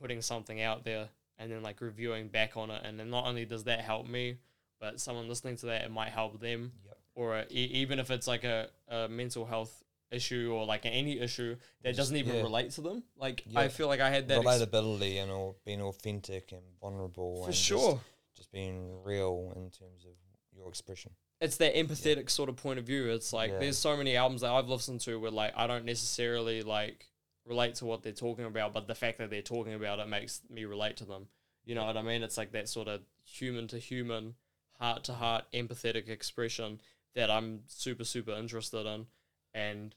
[0.00, 3.44] putting something out there and then like reviewing back on it, and then not only
[3.44, 4.36] does that help me,
[4.80, 6.96] but someone listening to that it might help them Yep.
[7.14, 11.18] or a, e- even if it's like a, a mental health issue or like any
[11.20, 12.42] issue that doesn't even yeah.
[12.42, 13.02] relate to them.
[13.16, 13.60] Like Yeah.
[13.60, 17.46] I feel like I had that ex- relatability and all being authentic and vulnerable for
[17.46, 17.92] and sure.
[17.92, 20.12] just, just being real in terms of
[20.54, 21.12] your expression.
[21.40, 23.10] It's that empathetic sort of point of view.
[23.10, 23.58] It's like Yeah.
[23.58, 27.06] there's so many albums that I've listened to where like I don't necessarily like
[27.44, 30.40] relate to what they're talking about, but the fact that they're talking about it makes
[30.48, 31.26] me relate to them.
[31.64, 32.22] You know what I mean?
[32.22, 34.34] It's like that sort of human to human,
[34.78, 36.80] heart to heart, empathetic expression
[37.14, 39.06] that I'm super super interested in,
[39.54, 39.94] and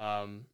[0.00, 0.46] um,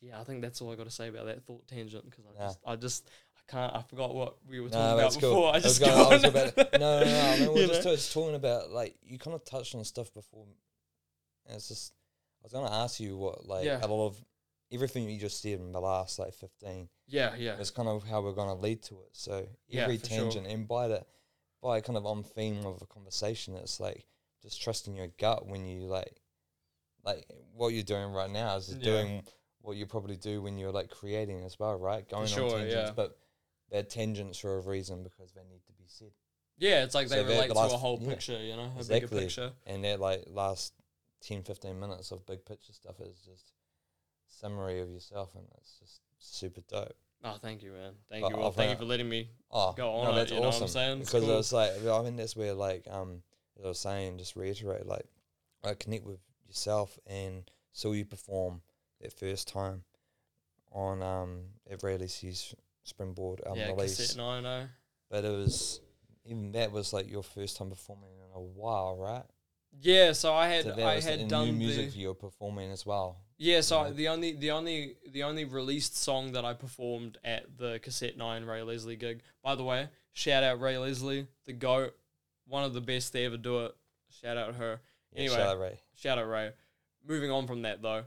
[0.00, 2.38] yeah, I think that's all I got to say about that thought tangent because I
[2.38, 2.46] Nah.
[2.48, 5.20] just I just I can't I forgot what we were talking about cool.
[5.30, 5.48] before.
[5.50, 7.20] I was just gonna- go I was about no, no, no.
[7.20, 7.94] I mean, we're just, know?
[7.94, 10.44] just talking about like you kind of touched on stuff before.
[11.46, 11.92] And it's just
[12.42, 13.78] I was gonna ask you what like Yeah.
[13.82, 14.16] a lot of
[14.72, 16.88] everything you just said in the last like fifteen.
[17.06, 19.10] yeah, yeah, It's kind of how we're gonna lead to it.
[19.12, 20.08] So Yeah, every sure.
[20.08, 21.04] tangent and by the
[21.60, 24.06] by kind of on theme of a conversation, it's like
[24.42, 26.20] just trusting your gut when you like
[27.04, 28.82] like what you're doing right now is Yeah.
[28.84, 29.26] doing
[29.60, 32.08] what you probably do when you're like creating as well, right?
[32.08, 32.92] Going sure, on tangents, yeah.
[32.94, 33.18] but
[33.70, 36.12] they're tangents for a reason because they need to be said.
[36.58, 38.08] Yeah, it's like they So the- relate the to a whole yeah.
[38.08, 39.20] picture, you know, a bigger Exactly.
[39.20, 39.52] picture.
[39.66, 40.74] And that like last
[41.22, 43.52] 10, 15 minutes of big picture stuff is just
[44.32, 46.94] summary of yourself and it's just super dope.
[47.24, 47.92] Oh, thank you, man.
[48.10, 48.38] Thank But you.
[48.38, 49.28] Well, thank you for letting me.
[49.50, 50.64] Oh, Go on no, it, that's you know what awesome.
[50.64, 51.00] I'm saying?
[51.02, 51.38] It's because cool.
[51.38, 53.22] it's like I mean that's where like um
[53.58, 55.06] as I was saying, just reiterate like
[55.62, 56.18] like connect with
[56.48, 58.62] yourself and saw you perform
[59.00, 59.84] that first time
[60.72, 62.54] on um at Ray Lee's
[62.84, 63.96] Springboard album yeah, release.
[63.96, 64.66] cassette nine oh.
[65.10, 65.80] But it was
[66.24, 69.24] even that was like your first time performing in a while, right?
[69.80, 72.70] Yeah, so I had So I was had done new music the you were performing
[72.70, 73.18] as well.
[73.42, 73.60] Yeah.
[73.60, 78.16] So the only the only the only released song that I performed at the cassette
[78.16, 79.22] nine Ray Leslie gig.
[79.42, 81.94] By the way, shout out Ray Leslie, the goat,
[82.46, 83.76] one of the best to ever do it.
[84.20, 84.80] Shout out her.
[85.12, 85.36] Yeah, Anyway.
[85.36, 85.78] shout out Ray.
[85.96, 86.52] Shout out Ray.
[87.06, 88.04] Moving on from that though,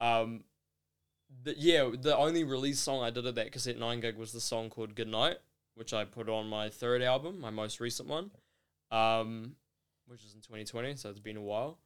[0.00, 0.42] um,
[1.44, 4.40] the, yeah, the only released song I did at that cassette nine gig was the
[4.40, 5.36] song called Good Night,
[5.76, 8.32] which I put on my third album, my most recent one,
[8.90, 9.54] um,
[10.06, 11.78] which is in 2020, so it's been a while.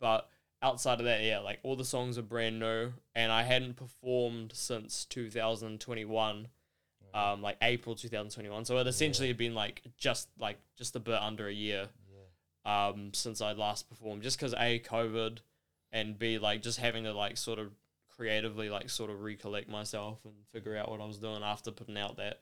[0.00, 0.28] But
[0.62, 4.52] outside of that, yeah, like all the songs are brand new, and I hadn't performed
[4.54, 6.48] since 2021,
[7.14, 8.64] um, like April 2021.
[8.64, 11.88] So it essentially had been like just like just a bit under a year
[12.64, 12.88] Yeah.
[12.88, 15.38] um, since I last performed, just because a COVID,
[15.92, 17.72] and b like just having to like sort of
[18.08, 21.96] creatively like sort of recollect myself and figure out what I was doing after putting
[21.96, 22.40] out that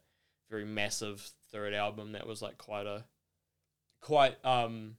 [0.50, 3.04] very massive third album that was like quite a
[4.00, 4.96] quite um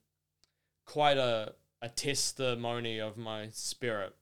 [0.85, 4.15] quite a a testimony of my spirit.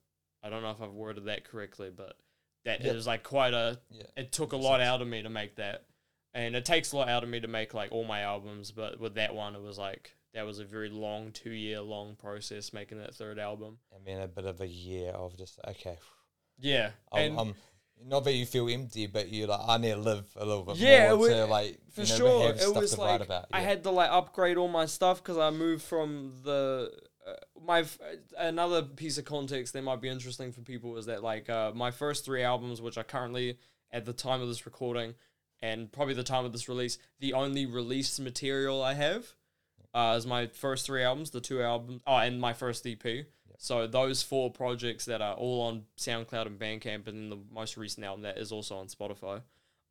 [0.43, 2.17] I don't know if I've worded that correctly, but
[2.65, 2.95] that Yep.
[2.95, 4.03] is like quite a Yeah.
[4.15, 5.85] it took a lot out of me to make that
[6.33, 8.99] and it takes a lot out of me to make like all my albums but
[8.99, 12.73] with that one it was like that was a very long two year long process
[12.73, 15.97] making that third album And then a bit of a year of just okay.
[16.59, 17.55] yeah I'm, and I'm
[18.05, 20.75] not that you feel empty, but you like I need to live a little bit
[20.75, 23.45] Yeah, more it to like for you know, sure it was to like about.
[23.53, 26.91] i had to like upgrade all my stuff because i moved from the
[27.65, 27.97] my f-
[28.37, 31.91] another piece of context that might be interesting for people is that like uh, my
[31.91, 33.57] first three albums which are currently
[33.91, 35.13] at the time of this recording
[35.61, 39.33] and probably the time of this release the only released material i have
[39.93, 43.05] uh, is my first three albums the two albums oh and my first ep
[43.57, 47.75] so those four projects that are all on soundcloud and bandcamp and then the most
[47.77, 49.41] recent album that is also on spotify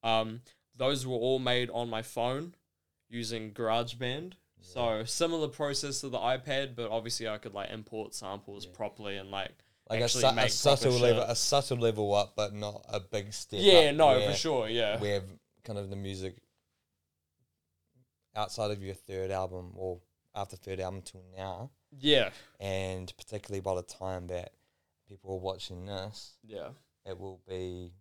[0.02, 0.40] um,
[0.76, 2.54] those were all made on my phone
[3.08, 4.34] using GarageBand.
[4.72, 9.30] So similar process to the iPad, but obviously I could like import samples properly and
[9.30, 9.52] like
[9.88, 11.30] like a, actually su- a make subtle proper level, shit.
[11.30, 13.60] a subtle level up, but not a big step.
[13.62, 14.98] Yeah, up no, where, for sure, yeah.
[14.98, 15.22] Where
[15.64, 16.36] kind of the music
[18.34, 20.00] outside of your third album or
[20.34, 22.30] after third album till now, Yeah.
[22.60, 24.52] and particularly by the time that
[25.08, 26.70] people are watching this, Yeah.
[27.04, 27.92] it will be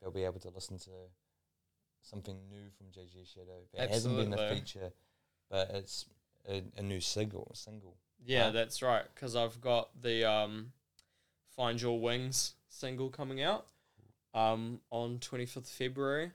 [0.00, 0.90] they'll be able to listen to
[2.08, 3.60] something new from JJ Shadow.
[3.74, 4.92] It hasn't been a feature,
[5.50, 6.06] but it's
[6.48, 7.50] a, a new single.
[7.54, 7.96] Single.
[8.24, 8.52] Yeah, Right.
[8.52, 9.04] that's right.
[9.14, 10.72] Because I've got the um,
[11.56, 13.66] "Find Your Wings" single coming out
[14.34, 16.32] um, on twenty fifth February,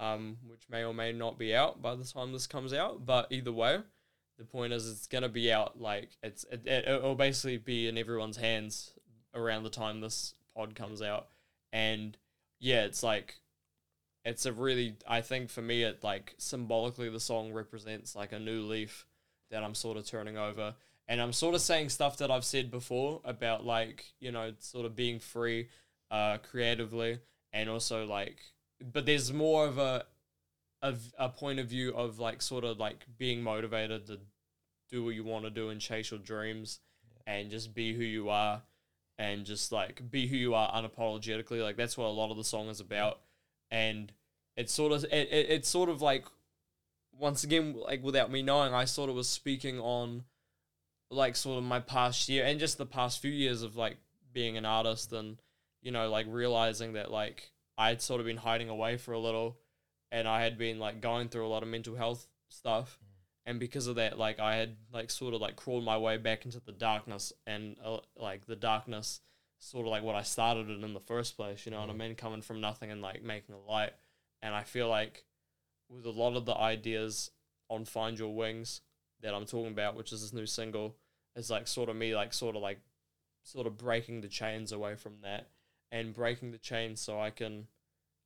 [0.00, 3.04] um, which may or may not be out by the time this comes out.
[3.04, 3.80] But either way,
[4.38, 5.80] the point is it's gonna be out.
[5.80, 8.92] Like it's it, it it'll basically be in everyone's hands
[9.34, 11.28] around the time this pod comes out,
[11.72, 12.16] and
[12.60, 13.40] yeah, it's like
[14.24, 18.38] it's a really I think for me it like symbolically the song represents like a
[18.38, 19.06] new leaf
[19.50, 20.74] that I'm sort of turning over.
[21.06, 24.86] And I'm sort of saying stuff that I've said before about like, you know, sort
[24.86, 25.68] of being free
[26.10, 27.18] uh creatively
[27.52, 28.36] and also like
[28.92, 30.04] but there's more of a
[30.82, 34.18] of a point of view of like sort of like being motivated to
[34.90, 36.80] do what you want to do and chase your dreams
[37.26, 38.62] and just be who you are
[39.18, 41.62] and just like be who you are unapologetically.
[41.62, 43.20] Like that's what a lot of the song is about
[43.70, 44.12] and
[44.56, 46.24] it's sort of it, it, it's sort of like
[47.18, 50.24] once again like without me knowing i sort of was speaking on
[51.10, 53.96] like sort of my past year and just the past few years of like
[54.32, 55.40] being an artist and
[55.80, 59.56] you know like realizing that like i'd sort of been hiding away for a little
[60.10, 62.98] and i had been like going through a lot of mental health stuff.
[63.46, 66.46] And because of that like i had like sort of like crawled my way back
[66.46, 69.20] into the darkness and uh, like the darkness
[69.64, 71.92] sort of like what i started it in the first place you know what i
[71.92, 71.98] mm.
[71.98, 72.14] mean?
[72.14, 73.92] Coming from nothing and like making a light.
[74.42, 75.24] And i feel like
[75.88, 77.30] with a lot of the ideas
[77.70, 78.82] on find your wings
[79.22, 80.96] that i'm talking about which is this new single
[81.34, 82.80] is like sort of me like sort of like
[83.42, 85.48] sort of breaking the chains away from that
[85.90, 87.66] and breaking the chains so i can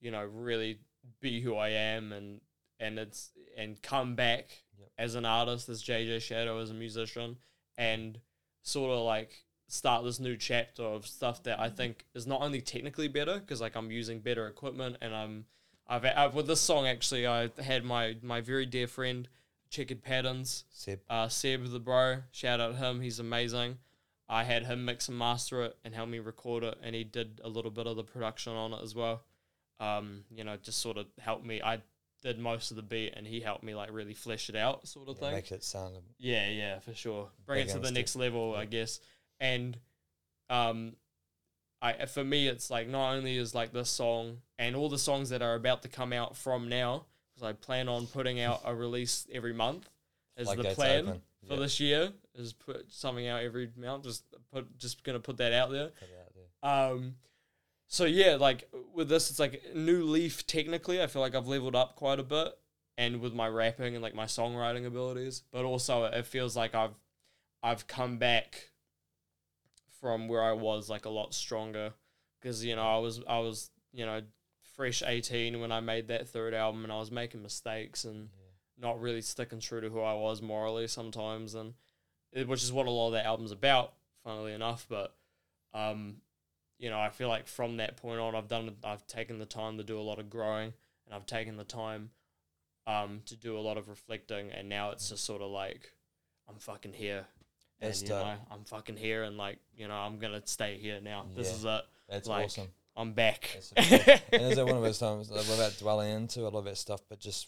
[0.01, 0.79] you know really
[1.21, 2.41] be who i am and
[2.81, 4.91] and it's and come back Yep.
[4.97, 7.37] as an artist as jj shadow as a musician
[7.77, 8.21] and
[8.63, 12.61] sort of like start this new chapter of stuff that I think is not only
[12.61, 15.45] technically better because like I'm using better equipment and I'm
[15.87, 19.29] I've, I've with this song actually I had my my very dear friend
[19.71, 21.01] Checkered Patterns Seb.
[21.11, 23.77] uh, Seb the bro shout out him he's amazing
[24.27, 27.41] I had him mix and master it and help me record it and he did
[27.45, 29.23] a little bit of the production on it as well
[29.81, 31.83] um you know just sort of helped me I
[32.23, 35.09] did most of the beat and he helped me like really flesh it out sort
[35.09, 37.29] of Yeah, thing make it sound yeah, yeah, for sure.
[37.47, 39.01] Bring it to the next level, I guess.
[39.41, 39.79] And
[40.51, 40.97] um
[41.81, 45.31] I for me it's like not only is like this song and all the songs
[45.31, 48.75] that are about to come out from now because I plan on putting out a
[48.75, 49.89] release every month
[50.37, 51.23] is the plan open.
[51.47, 55.21] for Yeah, this year is put something out every month just put just going to
[55.21, 55.91] put that out there.
[56.23, 56.49] out there.
[56.63, 57.15] Um,
[57.89, 60.47] so yeah, like with this, it's like new leaf.
[60.47, 62.53] Technically, I feel like I've leveled up quite a bit,
[62.99, 66.95] and with my rapping and like my songwriting abilities, but also it feels like I've
[67.63, 68.71] I've come back
[70.01, 71.93] from where I was like a lot stronger
[72.41, 74.23] because you know I was I was you know
[74.77, 78.29] fresh eighteen when I made that third album, and I was making mistakes and
[78.81, 81.75] not really sticking true to who I was morally sometimes, and
[82.33, 83.95] it, which is what a lot of that album's about,
[84.25, 84.87] funnily enough.
[84.89, 85.15] But
[85.75, 86.19] um,
[86.79, 89.79] you know, I feel like from that point on, I've done, I've taken the time
[89.79, 90.73] to do a lot of growing,
[91.07, 92.11] and I've taken the time
[92.87, 95.93] um to do a lot of reflecting, and now it's just sort of like
[96.49, 97.27] I'm fucking here.
[97.81, 98.27] And, That's you dope.
[98.27, 101.27] know, I'm fucking here, and like you know, I'm gonna stay here now.
[101.37, 101.55] This Yeah.
[101.55, 101.83] is it.
[102.09, 102.69] That's like, awesome.
[102.97, 103.51] I'm back.
[103.55, 104.15] That's so cool.
[104.33, 106.77] and is it one of those times like, about dwelling into a lot of that
[106.79, 107.47] stuff, but just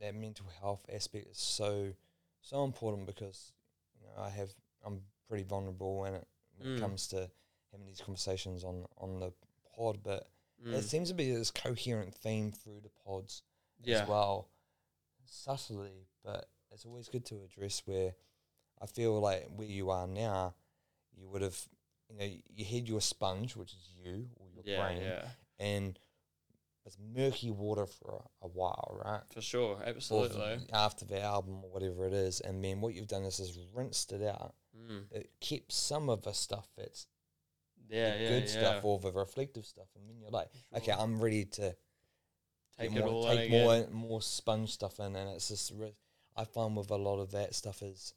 [0.00, 1.92] that mental health aspect is so
[2.40, 3.52] so important because
[4.00, 4.48] you know I have
[4.86, 6.76] I'm pretty vulnerable when it when Mm.
[6.76, 7.30] it comes to
[7.70, 9.32] having these conversations on on the
[9.76, 10.30] pod, but
[10.64, 13.42] Mm, it seems to be this coherent theme through the pods
[13.82, 14.02] yeah.
[14.02, 14.48] as well,
[15.24, 18.14] subtly, but it's always good to address where
[18.80, 20.54] I feel like where you are now,
[21.16, 21.58] you would have,
[22.08, 25.28] you know, you had your sponge, which is you or your Yeah, brain, yeah,
[25.58, 25.98] and
[26.86, 29.22] it's murky water for a, a while, right?
[29.32, 30.58] for sure, absolutely.
[30.72, 34.12] after the album or whatever it is, and then what you've done is just rinsed
[34.12, 34.54] it out.
[34.76, 35.04] Mm.
[35.12, 37.06] It keeps some of the stuff that's
[37.88, 38.48] Yeah, the yeah, good yeah.
[38.48, 41.74] stuff or the reflective stuff, and then you're like, okay, I'm ready to
[42.78, 45.72] Take more, take more more sponge stuff in, and it's just
[46.36, 48.14] I find with a lot of that stuff is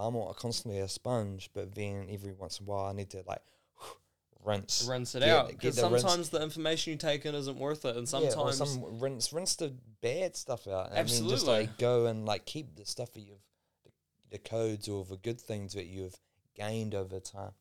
[0.00, 3.42] I'm constantly a sponge, but then every once in a while I need to like
[4.44, 4.86] rinse.
[4.88, 7.84] rinse it Get- out because the rinse- sometimes the information you take in isn't worth
[7.84, 11.52] it, and Yeah, sometimes some rinse rinse the bad stuff out, and then just Absolutely.
[11.66, 13.44] like go and like keep the stuff that you've
[13.84, 13.90] the,
[14.30, 16.16] the codes or the good things that you've
[16.56, 17.52] gained over time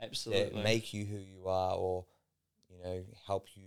[0.00, 0.44] Absolutely.
[0.56, 2.04] that make you who you are, or
[2.68, 3.64] you know help you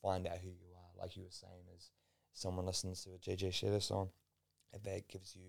[0.00, 1.02] find out who you are.
[1.02, 1.90] Like you were saying, as
[2.32, 4.10] someone listens to a JJ Shadow song,
[4.72, 5.42] if that gives you,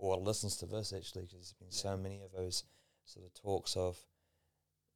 [0.00, 2.64] or listens to this actually, because there's been so many of those
[3.04, 3.98] sort of talks of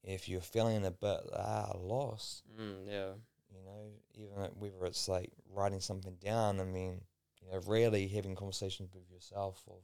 [0.02, 3.12] if you're feeling a bit ah lost, Mm, yeah.
[3.50, 7.00] you know, even whether it's like writing something down, I mean,
[7.40, 9.82] you know, really having conversations with yourself of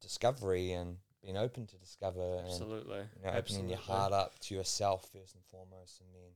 [0.00, 3.00] discovery and being open to discover and Absolutely.
[3.16, 6.30] you know, opening your heart up to yourself first and foremost, and then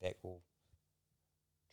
[0.00, 0.42] that will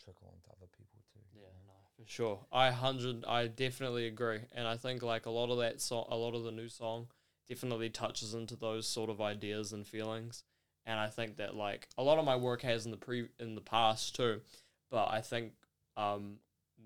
[0.03, 1.19] trickle onto other people too.
[1.33, 1.73] you Yeah, know.
[1.73, 2.39] no, for sure.
[2.51, 6.15] I hundred, I definitely agree, and I think like a lot of that song, a
[6.15, 7.07] lot of the new song,
[7.47, 10.43] definitely touches into those sort of ideas and feelings,
[10.85, 13.55] and I think that like a lot of my work has in the pre in
[13.55, 14.41] the past too,
[14.89, 15.53] but I think
[15.97, 16.37] um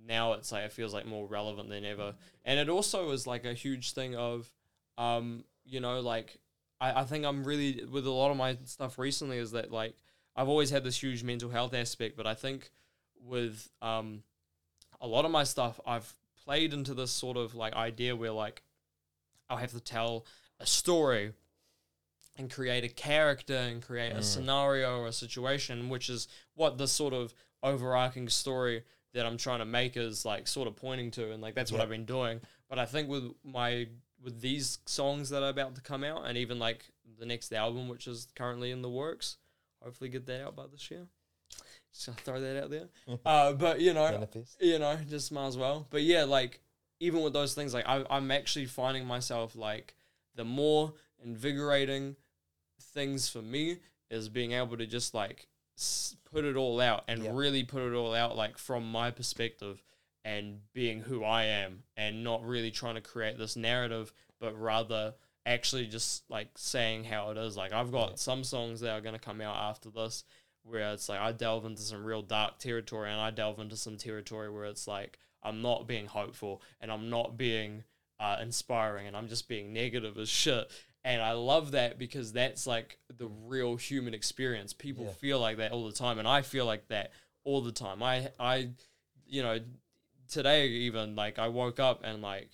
[0.08, 2.16] now it's like it feels like more relevant than ever,
[2.46, 4.52] and it also is like a huge thing of
[4.98, 6.38] um you know like
[6.82, 9.96] I I think I'm really with a lot of my stuff recently is that like
[10.36, 12.72] I've always had this huge mental health aspect, but I think
[13.22, 14.24] with um
[15.02, 18.62] a lot of my stuff I've played into this sort of like idea where like
[19.50, 20.26] I'll have to tell
[20.60, 21.34] a story
[22.38, 24.24] and create a character and create a Mm.
[24.24, 27.34] scenario or a situation, which is what the sort of
[27.64, 28.84] overarching story
[29.14, 31.82] that I'm trying to make is like sort of pointing to, and like that's what
[31.82, 32.42] I've been doing.
[32.70, 33.88] But I think with my
[34.22, 36.86] with these songs that are about to come out, and even like
[37.18, 39.38] the next album, which is currently in the works,
[39.84, 41.08] hopefully get that out by this year.
[41.94, 42.88] Just gonna throw that out there.
[43.26, 44.28] uh, but you know,
[44.60, 45.88] you know, just might as well.
[45.90, 46.62] But yeah, like
[47.00, 49.96] even with those things, like I, I'm actually finding myself like
[50.36, 52.16] the more invigorating
[52.82, 53.78] things for me
[54.10, 57.32] is being able to just like s- put it all out and Yeah.
[57.34, 59.82] really put it all out like from my perspective
[60.26, 65.14] and being who I am and not really trying to create this narrative but rather
[65.46, 68.16] actually just like saying how it is like I've got Yeah.
[68.16, 70.24] some songs that are going to come out after this
[70.64, 73.98] where it's like I delve into some real dark territory and I delve into some
[73.98, 77.84] territory where it's like I'm not being hopeful and I'm not being
[78.20, 80.70] uh, inspiring and I'm just being negative as shit.
[81.06, 84.74] And I love that because that's like the real human experience.
[84.74, 85.12] People Yeah.
[85.12, 87.12] feel like that all the time, and I feel like that
[87.46, 88.04] all the time.
[88.04, 88.72] I, I,
[89.26, 89.60] you know,
[90.30, 92.50] today even like I woke up and like,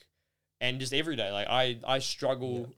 [0.62, 2.70] and just every day, like I, I struggle,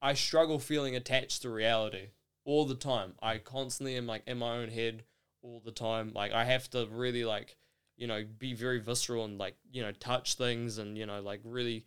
[0.00, 2.08] I struggle feeling attached to reality
[2.44, 3.14] all the time.
[3.22, 5.04] I constantly am like in my own head
[5.42, 6.12] all the time.
[6.14, 7.56] Like I have to really like,
[7.96, 11.40] you know, be very visceral and like, you know, touch things and, you know, like
[11.44, 11.84] really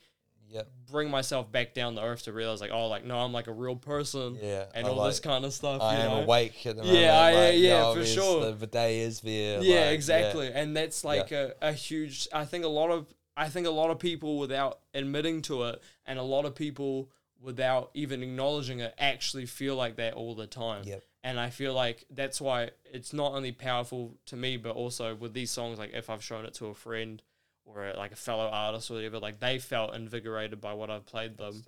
[0.50, 0.70] Yep.
[0.90, 3.52] bring myself back down to earth to realize like, oh, like no, I'm like a
[3.52, 4.64] real person Yeah.
[4.74, 5.82] and I all like- this kind of stuff.
[5.82, 6.22] I you am know?
[6.24, 7.12] awake at the Yeah, moment.
[7.12, 8.46] I- like, yeah, yo, for sure.
[8.46, 9.62] The, the day is there.
[9.62, 10.50] yeah, like, exactly.
[10.54, 13.92] And that's like a, a huge I think a lot of I think a lot
[13.92, 17.12] of people without admitting to it and a lot of people
[17.42, 20.84] without even acknowledging it actually feel like that all the time.
[20.86, 21.04] Yep.
[21.24, 25.34] And I feel like that's why it's not only powerful to me, but also with
[25.34, 27.22] these songs, like if I've shown it to a friend
[27.66, 31.06] or a, like a fellow artist or whatever, like they felt invigorated by what I've
[31.06, 31.64] played them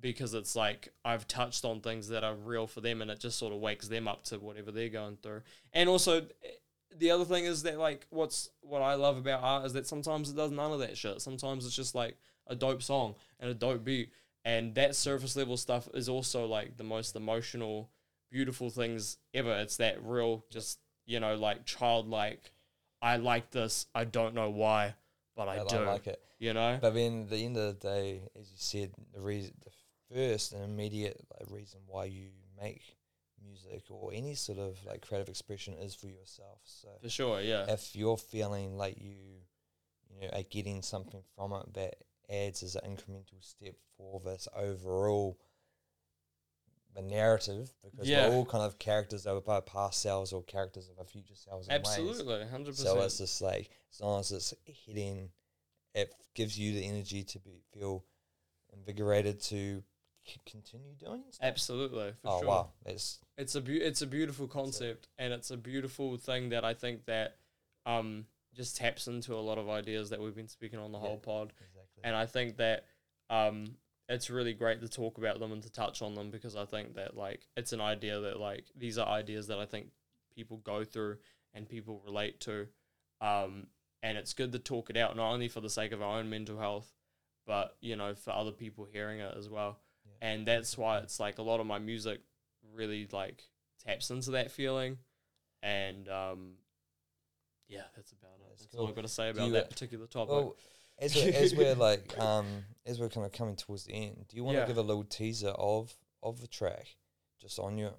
[0.00, 3.38] because it's like I've touched on things that are real for them and it just
[3.38, 5.42] sort of wakes them up to whatever they're going through.
[5.72, 6.48] And also eh,
[6.96, 10.30] the other thing is that like what's what I love about art is that sometimes
[10.30, 11.20] it does none of that shit.
[11.20, 14.10] Sometimes it's just like a dope song and a dope beat.
[14.46, 17.90] And that surface level stuff is also like the most emotional,
[18.30, 19.52] beautiful things ever.
[19.56, 22.52] It's that real just, you know, like childlike
[23.02, 24.94] I like this, I don't know why,
[25.36, 25.78] but I, I, do.
[25.80, 26.20] like it.
[26.38, 26.78] You know?
[26.80, 30.52] But then at the end of the day, as you said, the reason, the first
[30.52, 32.28] and immediate like, reason why you
[32.60, 32.82] make
[33.42, 36.58] music or any sort of like creative expression is for yourself.
[36.64, 37.66] So For sure, yeah.
[37.68, 39.16] if you're feeling like you,
[40.08, 41.94] you know, are getting something from it that
[42.30, 45.38] adds as an incremental step for this overall
[46.94, 48.28] the narrative, because Yeah.
[48.28, 51.68] we're all kind of characters of our past selves or characters of our future selves.
[51.68, 52.88] Absolutely, hundred percent.
[52.88, 55.30] So it's just like as long as it's hitting,
[55.94, 58.02] it gives you the energy to be feel
[58.72, 59.84] invigorated to
[60.24, 61.22] c- continue doing.
[61.30, 61.46] Stuff.
[61.46, 62.48] Absolutely, for oh sure.
[62.48, 66.64] wow, that's It's a beau- it's a beautiful concept, and it's a beautiful thing that
[66.64, 67.36] I think that
[67.84, 71.08] um just taps into a lot of ideas that we've been speaking on the Yeah.
[71.08, 71.75] whole pod, exactly.
[72.06, 72.84] And I think that
[73.28, 73.74] um
[74.08, 76.94] it's really great to talk about them and to touch on them because I think
[76.94, 79.88] that like it's an idea that like these are ideas that I think
[80.34, 81.16] people go through
[81.52, 82.68] and people relate to,
[83.20, 83.66] um
[84.02, 86.30] and it's good to talk it out not only for the sake of our own
[86.30, 86.94] mental health,
[87.46, 89.80] but you know for other people hearing it as well.
[90.06, 90.28] Yeah.
[90.28, 92.20] and that's why it's like a lot of my music
[92.72, 93.42] really like
[93.84, 94.98] taps into that feeling.
[95.62, 96.52] And um
[97.68, 98.46] yeah that's about it.
[98.50, 100.30] That's that's, all i've got to say about you, that particular topic.
[100.30, 100.56] Well,
[100.98, 104.36] as we're, as we're like um as we're kind of coming towards the end, do
[104.36, 104.66] you want to Yeah.
[104.66, 106.96] give a little teaser of of the track,
[107.40, 107.92] just on your,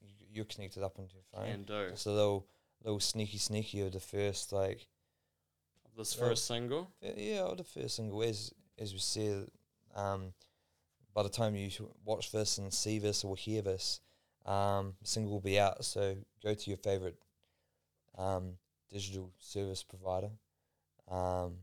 [0.00, 1.48] you- you're connected up into your phone.
[1.48, 2.46] And do Just a little,
[2.82, 4.88] little sneaky, sneaky of the first like,
[5.96, 6.90] this Well, first single.
[7.00, 8.22] yeah, of the first single.
[8.22, 9.48] As as we said,
[9.94, 10.34] um,
[11.12, 11.70] by the time you
[12.04, 14.00] watch this and see this or hear this,
[14.46, 15.84] um, the single will be out.
[15.84, 17.16] So go to your favorite,
[18.18, 18.58] um,
[18.90, 20.30] digital service provider,
[21.08, 21.58] um,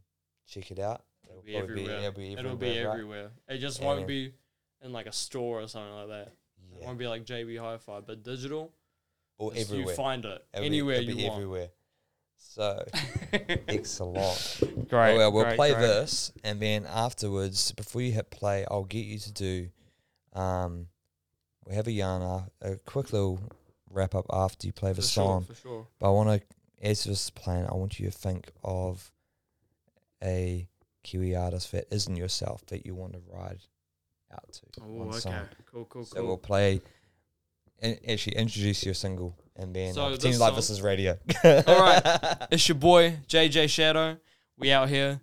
[0.47, 1.03] check it out.
[1.29, 1.97] It'll be probably everywhere.
[1.99, 3.55] it'll be It'll be everywhere, right?
[3.55, 4.33] It just And won't be
[4.83, 6.33] in like a store or something like that.
[6.79, 8.71] It won't be like JB Hi-Fi, but digital.
[9.37, 9.89] Or everywhere.
[9.89, 11.35] You find it It'll be- anywhere it'll you be want.
[11.35, 11.69] everywhere.
[12.37, 12.85] So
[13.67, 14.87] excellent.
[14.89, 15.17] Great.
[15.17, 15.81] well, we'll great, play great.
[15.81, 19.69] this, and then afterwards, before you hit play, I'll get you to do.
[20.33, 20.87] Um,
[21.65, 23.39] we have a yarn, uh, a quick little
[23.89, 25.45] wrap up after you play the For song.
[25.45, 25.87] sure, for sure.
[25.99, 26.47] But I want to,
[26.87, 29.11] as this is playing, I want you to think of
[30.23, 30.67] a
[31.03, 33.59] Kiwi artist that isn't yourself that you want to ride
[34.31, 34.61] out to.
[34.81, 35.19] Oh, okay.
[35.19, 35.33] song.
[35.71, 36.81] Cool, cool, So we'll play.
[37.79, 41.17] And actually, introduce your single, and then So I'll pretend like this is radio.
[41.43, 42.37] All right.
[42.51, 44.17] It's your boy JJ Shadow.
[44.57, 45.19] We out here.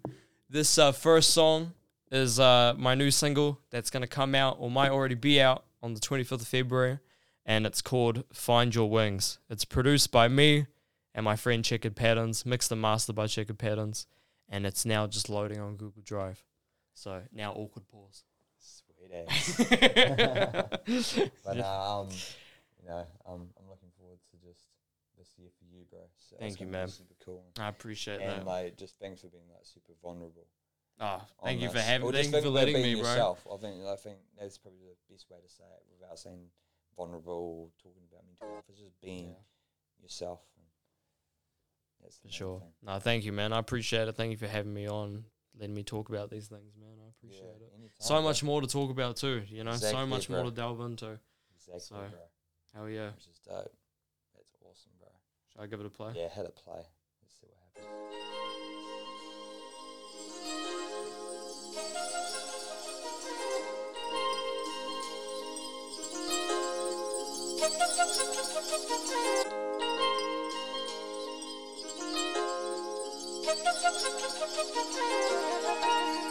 [0.51, 1.73] This uh, first song
[2.11, 5.95] is uh, my new single that's gonna come out or might already be out on
[5.95, 6.99] the 25th of February,
[7.47, 10.67] and it's called "Find Your Wings." It's produced by me
[11.15, 14.07] and my friend Checkered Patterns, mixed and mastered by Checkered Patterns,
[14.49, 16.43] and it's now just loading on Google Drive.
[16.95, 18.25] So now awkward pause.
[18.59, 19.57] Sweet ass.
[21.45, 22.09] but uh, um,
[22.83, 24.61] you know, um, I'm looking forward to just
[25.17, 26.01] this year for you, bro.
[26.17, 26.89] So Thank you, man.
[26.89, 27.45] Super cool.
[27.59, 28.47] I appreciate And that.
[28.47, 30.47] like, just thanks for being like super vulnerable.
[31.01, 31.85] Ah, on thank you for this.
[31.87, 32.09] having.
[32.09, 33.11] Or Thank you for letting being me, bro.
[33.11, 33.47] yourself.
[33.53, 36.41] I think I think that's probably the best way to say it without saying
[36.97, 38.65] vulnerable, talking about mental health.
[38.69, 40.03] It's just being Yeah.
[40.03, 40.41] yourself.
[41.99, 42.61] And that's For sure.
[42.61, 42.69] thing.
[42.83, 43.53] No, thank you, man.
[43.53, 44.17] I appreciate it.
[44.17, 45.25] Thank you for having me on,
[45.59, 46.97] letting me talk about these things, man.
[47.05, 47.73] I appreciate Yeah, it.
[47.75, 48.23] anytime, So bro.
[48.23, 49.43] much more to talk about too.
[49.49, 51.19] You know, so Exactly, much more to delve into.
[51.55, 52.09] Exactly, so- bro.
[52.75, 53.11] Hell yeah.
[53.11, 53.73] Which is dope.
[54.37, 55.09] That's awesome, bro.
[55.53, 56.13] Should I give it a play?
[56.15, 56.77] Yeah, hit a play.
[57.23, 58.99] Let's see what happens.
[67.59, 69.45] See,
[73.49, 73.65] Thank
[76.23, 76.28] you.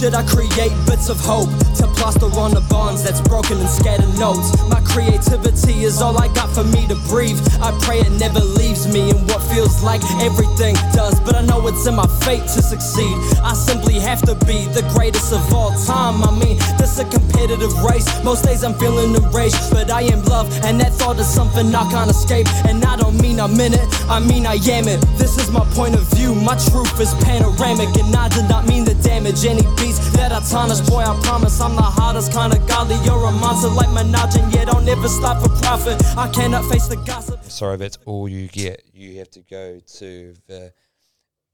[0.00, 4.08] When I create bits of hope to plaster on the bonds that's broken and scattered
[4.18, 4.56] notes.
[4.68, 7.38] My creativity is all I got for me to breathe.
[7.60, 11.66] I pray it never leaves me in what feels like everything does, but I know
[11.66, 13.12] it's in my fate to succeed.
[13.42, 16.24] I simply have to be the greatest of all time.
[16.24, 18.06] I mean, this a competitive race.
[18.24, 21.88] Most days I'm feeling enraged, but I am love, and that thought is something I
[21.90, 22.48] can't escape.
[22.64, 25.00] And I don't mean I'm in it, I mean I am it.
[25.18, 28.84] This is my point of view, my truth is panoramic, and I did not mean
[28.86, 30.80] to damage any beats that I tarnish.
[30.88, 32.96] Boy, I promise I'm the hardest kind of godly.
[33.04, 36.00] You're a monster like Minaj, and yet don't ever stop for profit.
[36.16, 37.42] I cannot face the gossip.
[37.44, 38.84] Sorry, that's all you get.
[38.92, 40.72] You have to go to the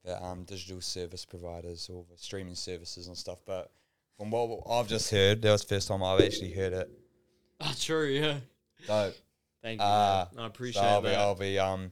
[0.05, 3.39] the um, digital service providers or the streaming services and stuff.
[3.45, 3.71] But
[4.17, 6.91] from what I've just heard, that was the first time I've actually heard it.
[7.61, 8.39] Oh, true, yeah.
[8.87, 9.15] Dope.
[9.63, 9.87] Thank you.
[9.87, 10.27] Man.
[10.39, 11.11] I appreciate so I'll that.
[11.11, 11.91] be, I'll be um,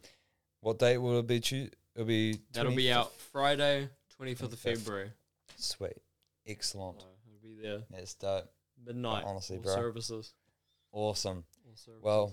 [0.61, 1.40] what date will it be?
[1.40, 3.88] Tu- It'll be That'll be out Friday,
[4.20, 5.11] 25th of February.
[5.57, 5.97] Sweet,
[6.47, 6.99] Excellent.
[6.99, 7.82] it'll be there.
[7.90, 8.51] That's dope.
[8.84, 9.24] Midnight.
[9.26, 9.74] honestly, bro.
[9.74, 10.34] Services.
[10.92, 11.45] Awesome.
[11.74, 12.03] services.
[12.03, 12.32] Well,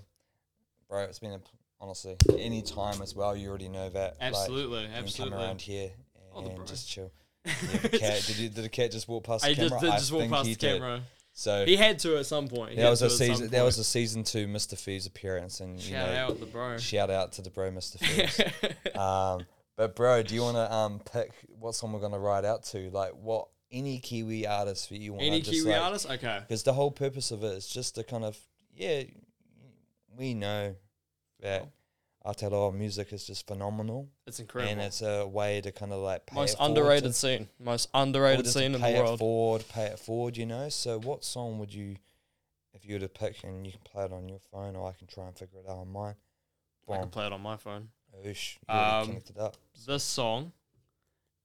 [0.89, 1.39] bro, it's been a,
[1.79, 3.35] honestly any time as well.
[3.35, 4.17] You already know that.
[4.19, 5.37] like, absolutely, can absolutely.
[5.37, 5.91] come around here
[6.35, 7.11] and just chill.
[7.43, 9.79] Yeah, the cat, did, you, did the cat just walk past the just camera?
[9.79, 10.73] did I just walk past he the did.
[10.79, 11.01] camera.
[11.33, 12.71] So He had to at some point.
[12.71, 13.49] He that was a season.
[13.49, 14.77] That was a season two Mr.
[14.77, 16.77] Fee's appearance, and you shout know, out the bro.
[16.77, 17.97] shout out to the bro Mr.
[17.97, 18.95] Fees.
[18.95, 19.45] um,
[19.75, 22.89] but bro, do you want to um pick what song we're gonna ride out to?
[22.91, 25.23] Like what any Kiwi artist that you want?
[25.23, 26.09] Any just Kiwi like, artist?
[26.09, 26.39] Okay.
[26.47, 28.37] Because the whole purpose of it is just to kind of
[28.75, 29.03] yeah,
[30.17, 30.75] we know
[31.41, 31.67] that
[32.25, 34.71] Aotearoa music is just phenomenal, It's incredible.
[34.71, 37.47] and it's a way to kind of like pay Most it underrated scene.
[37.59, 39.19] Most underrated scene in pay the it world.
[39.19, 40.37] forward, pay it forward.
[40.37, 40.69] You know.
[40.69, 41.95] So what song would you,
[42.73, 44.93] if you were to pick, and you can play it on your phone, or I
[44.93, 46.15] can try and figure it out on mine.
[46.89, 47.87] I can play it on my phone.
[48.25, 49.55] Oosh, Um, connected up.
[49.87, 50.51] This song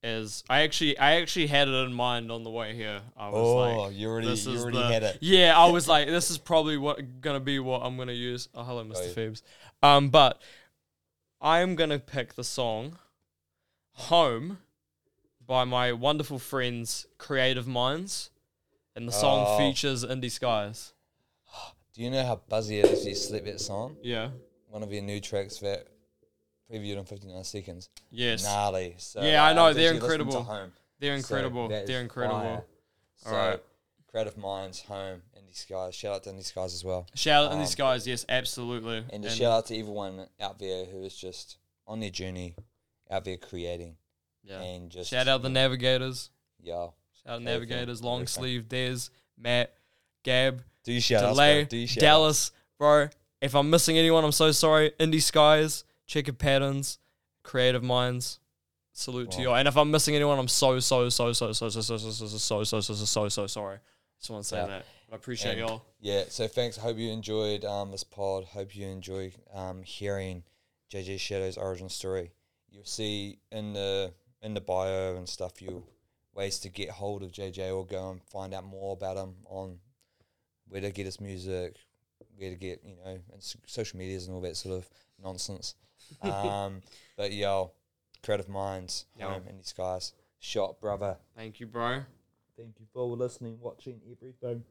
[0.06, 3.00] is I actually I actually had it in mind on the way here.
[3.16, 5.18] I was Oh, like, you already- you already the- had it.
[5.20, 8.48] Yeah, I was like, this is probably what gonna be what I'm gonna use.
[8.54, 9.08] Oh, hello, Mr.
[9.08, 9.12] yeah.
[9.14, 9.42] Phoebes.
[9.82, 10.40] Um, but
[11.40, 12.98] I'm gonna pick the song
[13.92, 14.58] "Home"
[15.44, 18.30] by my wonderful friends Creative Minds,
[18.94, 19.58] and the song Oh.
[19.58, 20.92] features Indie Skies.
[21.94, 23.96] Do you know how buzzy it is if you slip that song?
[24.02, 24.30] Yeah.
[24.68, 25.86] One of your new tracks that
[26.70, 27.88] previewed in 59 seconds.
[28.10, 28.42] Yes.
[28.44, 28.94] Gnarly.
[28.98, 30.42] So, Yeah, I uh, know, they're listening to incredible.
[30.42, 30.72] Home.
[30.98, 31.68] They're incredible.
[31.68, 32.64] They're incredible.
[33.16, 33.60] So.
[34.10, 35.94] Creative Minds, Home, Indie Skies.
[35.94, 37.06] Shout out to Indie Skies as well.
[37.14, 38.06] Shout out Indie Um, Skies.
[38.06, 39.04] Yes, absolutely.
[39.12, 42.54] And just shout out to everyone out there who is just on their journey,
[43.10, 43.96] out there creating.
[44.42, 44.62] yeah.
[44.62, 46.30] And just Shout out the Navigators.
[46.62, 46.86] Yeah.
[47.22, 48.42] Shout out Navigators, Long everything.
[48.42, 49.74] Sleeve, Des, Matt,
[50.22, 51.64] Gab, Do you shout Delay.
[51.64, 53.08] Do you shout Dallas, bro.
[53.42, 54.92] If I'm missing anyone, I'm so sorry.
[54.98, 56.98] Indie Skies, Checkered Patterns,
[57.42, 58.40] Creative Minds.
[58.92, 59.50] Salute to you.
[59.50, 62.26] And if I'm missing anyone, I'm so so so so so so so so so
[62.26, 63.78] so so so so so so sorry.
[64.18, 64.86] Just want to say that.
[65.12, 65.84] I appreciate y'all.
[66.00, 66.76] Yeah, so thanks.
[66.76, 68.44] Hope you enjoyed um, this pod.
[68.44, 70.42] Hope you enjoy um, hearing
[70.90, 72.32] JJ Shadow's origin story.
[72.70, 75.84] You'll see in the in the bio and stuff you
[76.34, 79.78] ways to get hold of JJ or go and find out more about him on
[80.68, 81.76] where to get his music,
[82.36, 84.88] where to get you know and social medias and all that sort of
[85.22, 85.74] nonsense.
[86.22, 86.80] Um,
[87.16, 87.72] but yo,
[88.22, 89.28] creative minds, Yo.
[89.28, 91.16] home Indie Skies, shot brother.
[91.36, 92.02] Thank you, bro.
[92.56, 94.64] Thank you for listening, watching everything.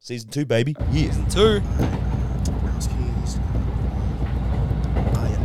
[0.00, 0.74] Season two, baby.
[0.90, 1.12] Yeah.
[1.28, 1.62] Two.
[5.14, 5.38] Oh, yeah.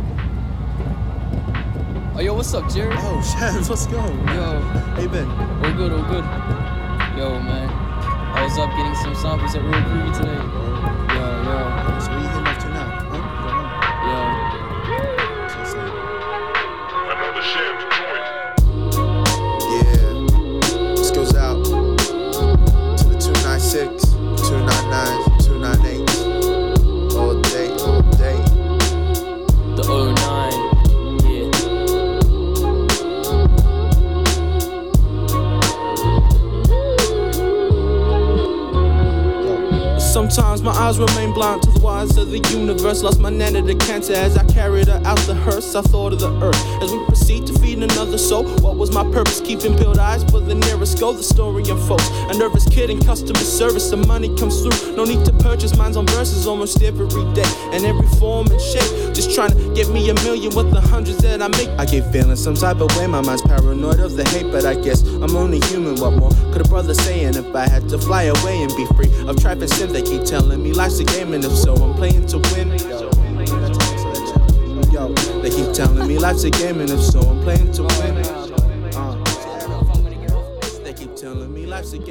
[2.16, 2.96] Oh, yo, what's up, Jared?
[2.98, 3.96] Oh, Shaz, let's go.
[3.98, 5.30] Yo, How you been?
[5.30, 6.24] all good, all good.
[7.16, 7.68] Yo, man.
[7.70, 10.67] I was up getting some samples at Real Groovy today.
[40.68, 41.67] My eyes remain blind
[42.06, 43.02] the of the universe.
[43.02, 45.74] Lost my nana to cancer as I carried her out the hearse.
[45.74, 48.44] I thought of the earth as we proceed to feed another soul.
[48.60, 49.40] What was my purpose?
[49.40, 51.14] Keeping peeled eyes for the nearest goal.
[51.14, 52.08] The story unfolds.
[52.30, 53.90] A nervous kid in customer service.
[53.90, 54.96] The money comes through.
[54.96, 57.50] No need to purchase mines on verses almost every day.
[57.72, 59.14] And every form and shape.
[59.14, 61.68] Just trying to get me a million with the hundreds that I make.
[61.78, 63.06] I keep feeling some type of way.
[63.08, 65.96] My mind's paranoid of the hate, but I guess I'm only human.
[65.96, 67.24] What more could a brother say?
[67.24, 70.02] And if I had to fly away and be free of tripe and sin, they
[70.02, 72.68] keep telling me life's a game, and if so, I'm playing to win.
[74.92, 75.12] Yo,
[75.42, 78.16] they keep telling me life's a game, and if so, I'm playing to win.
[78.96, 79.24] Uh,
[80.82, 82.06] they keep telling me life's a game.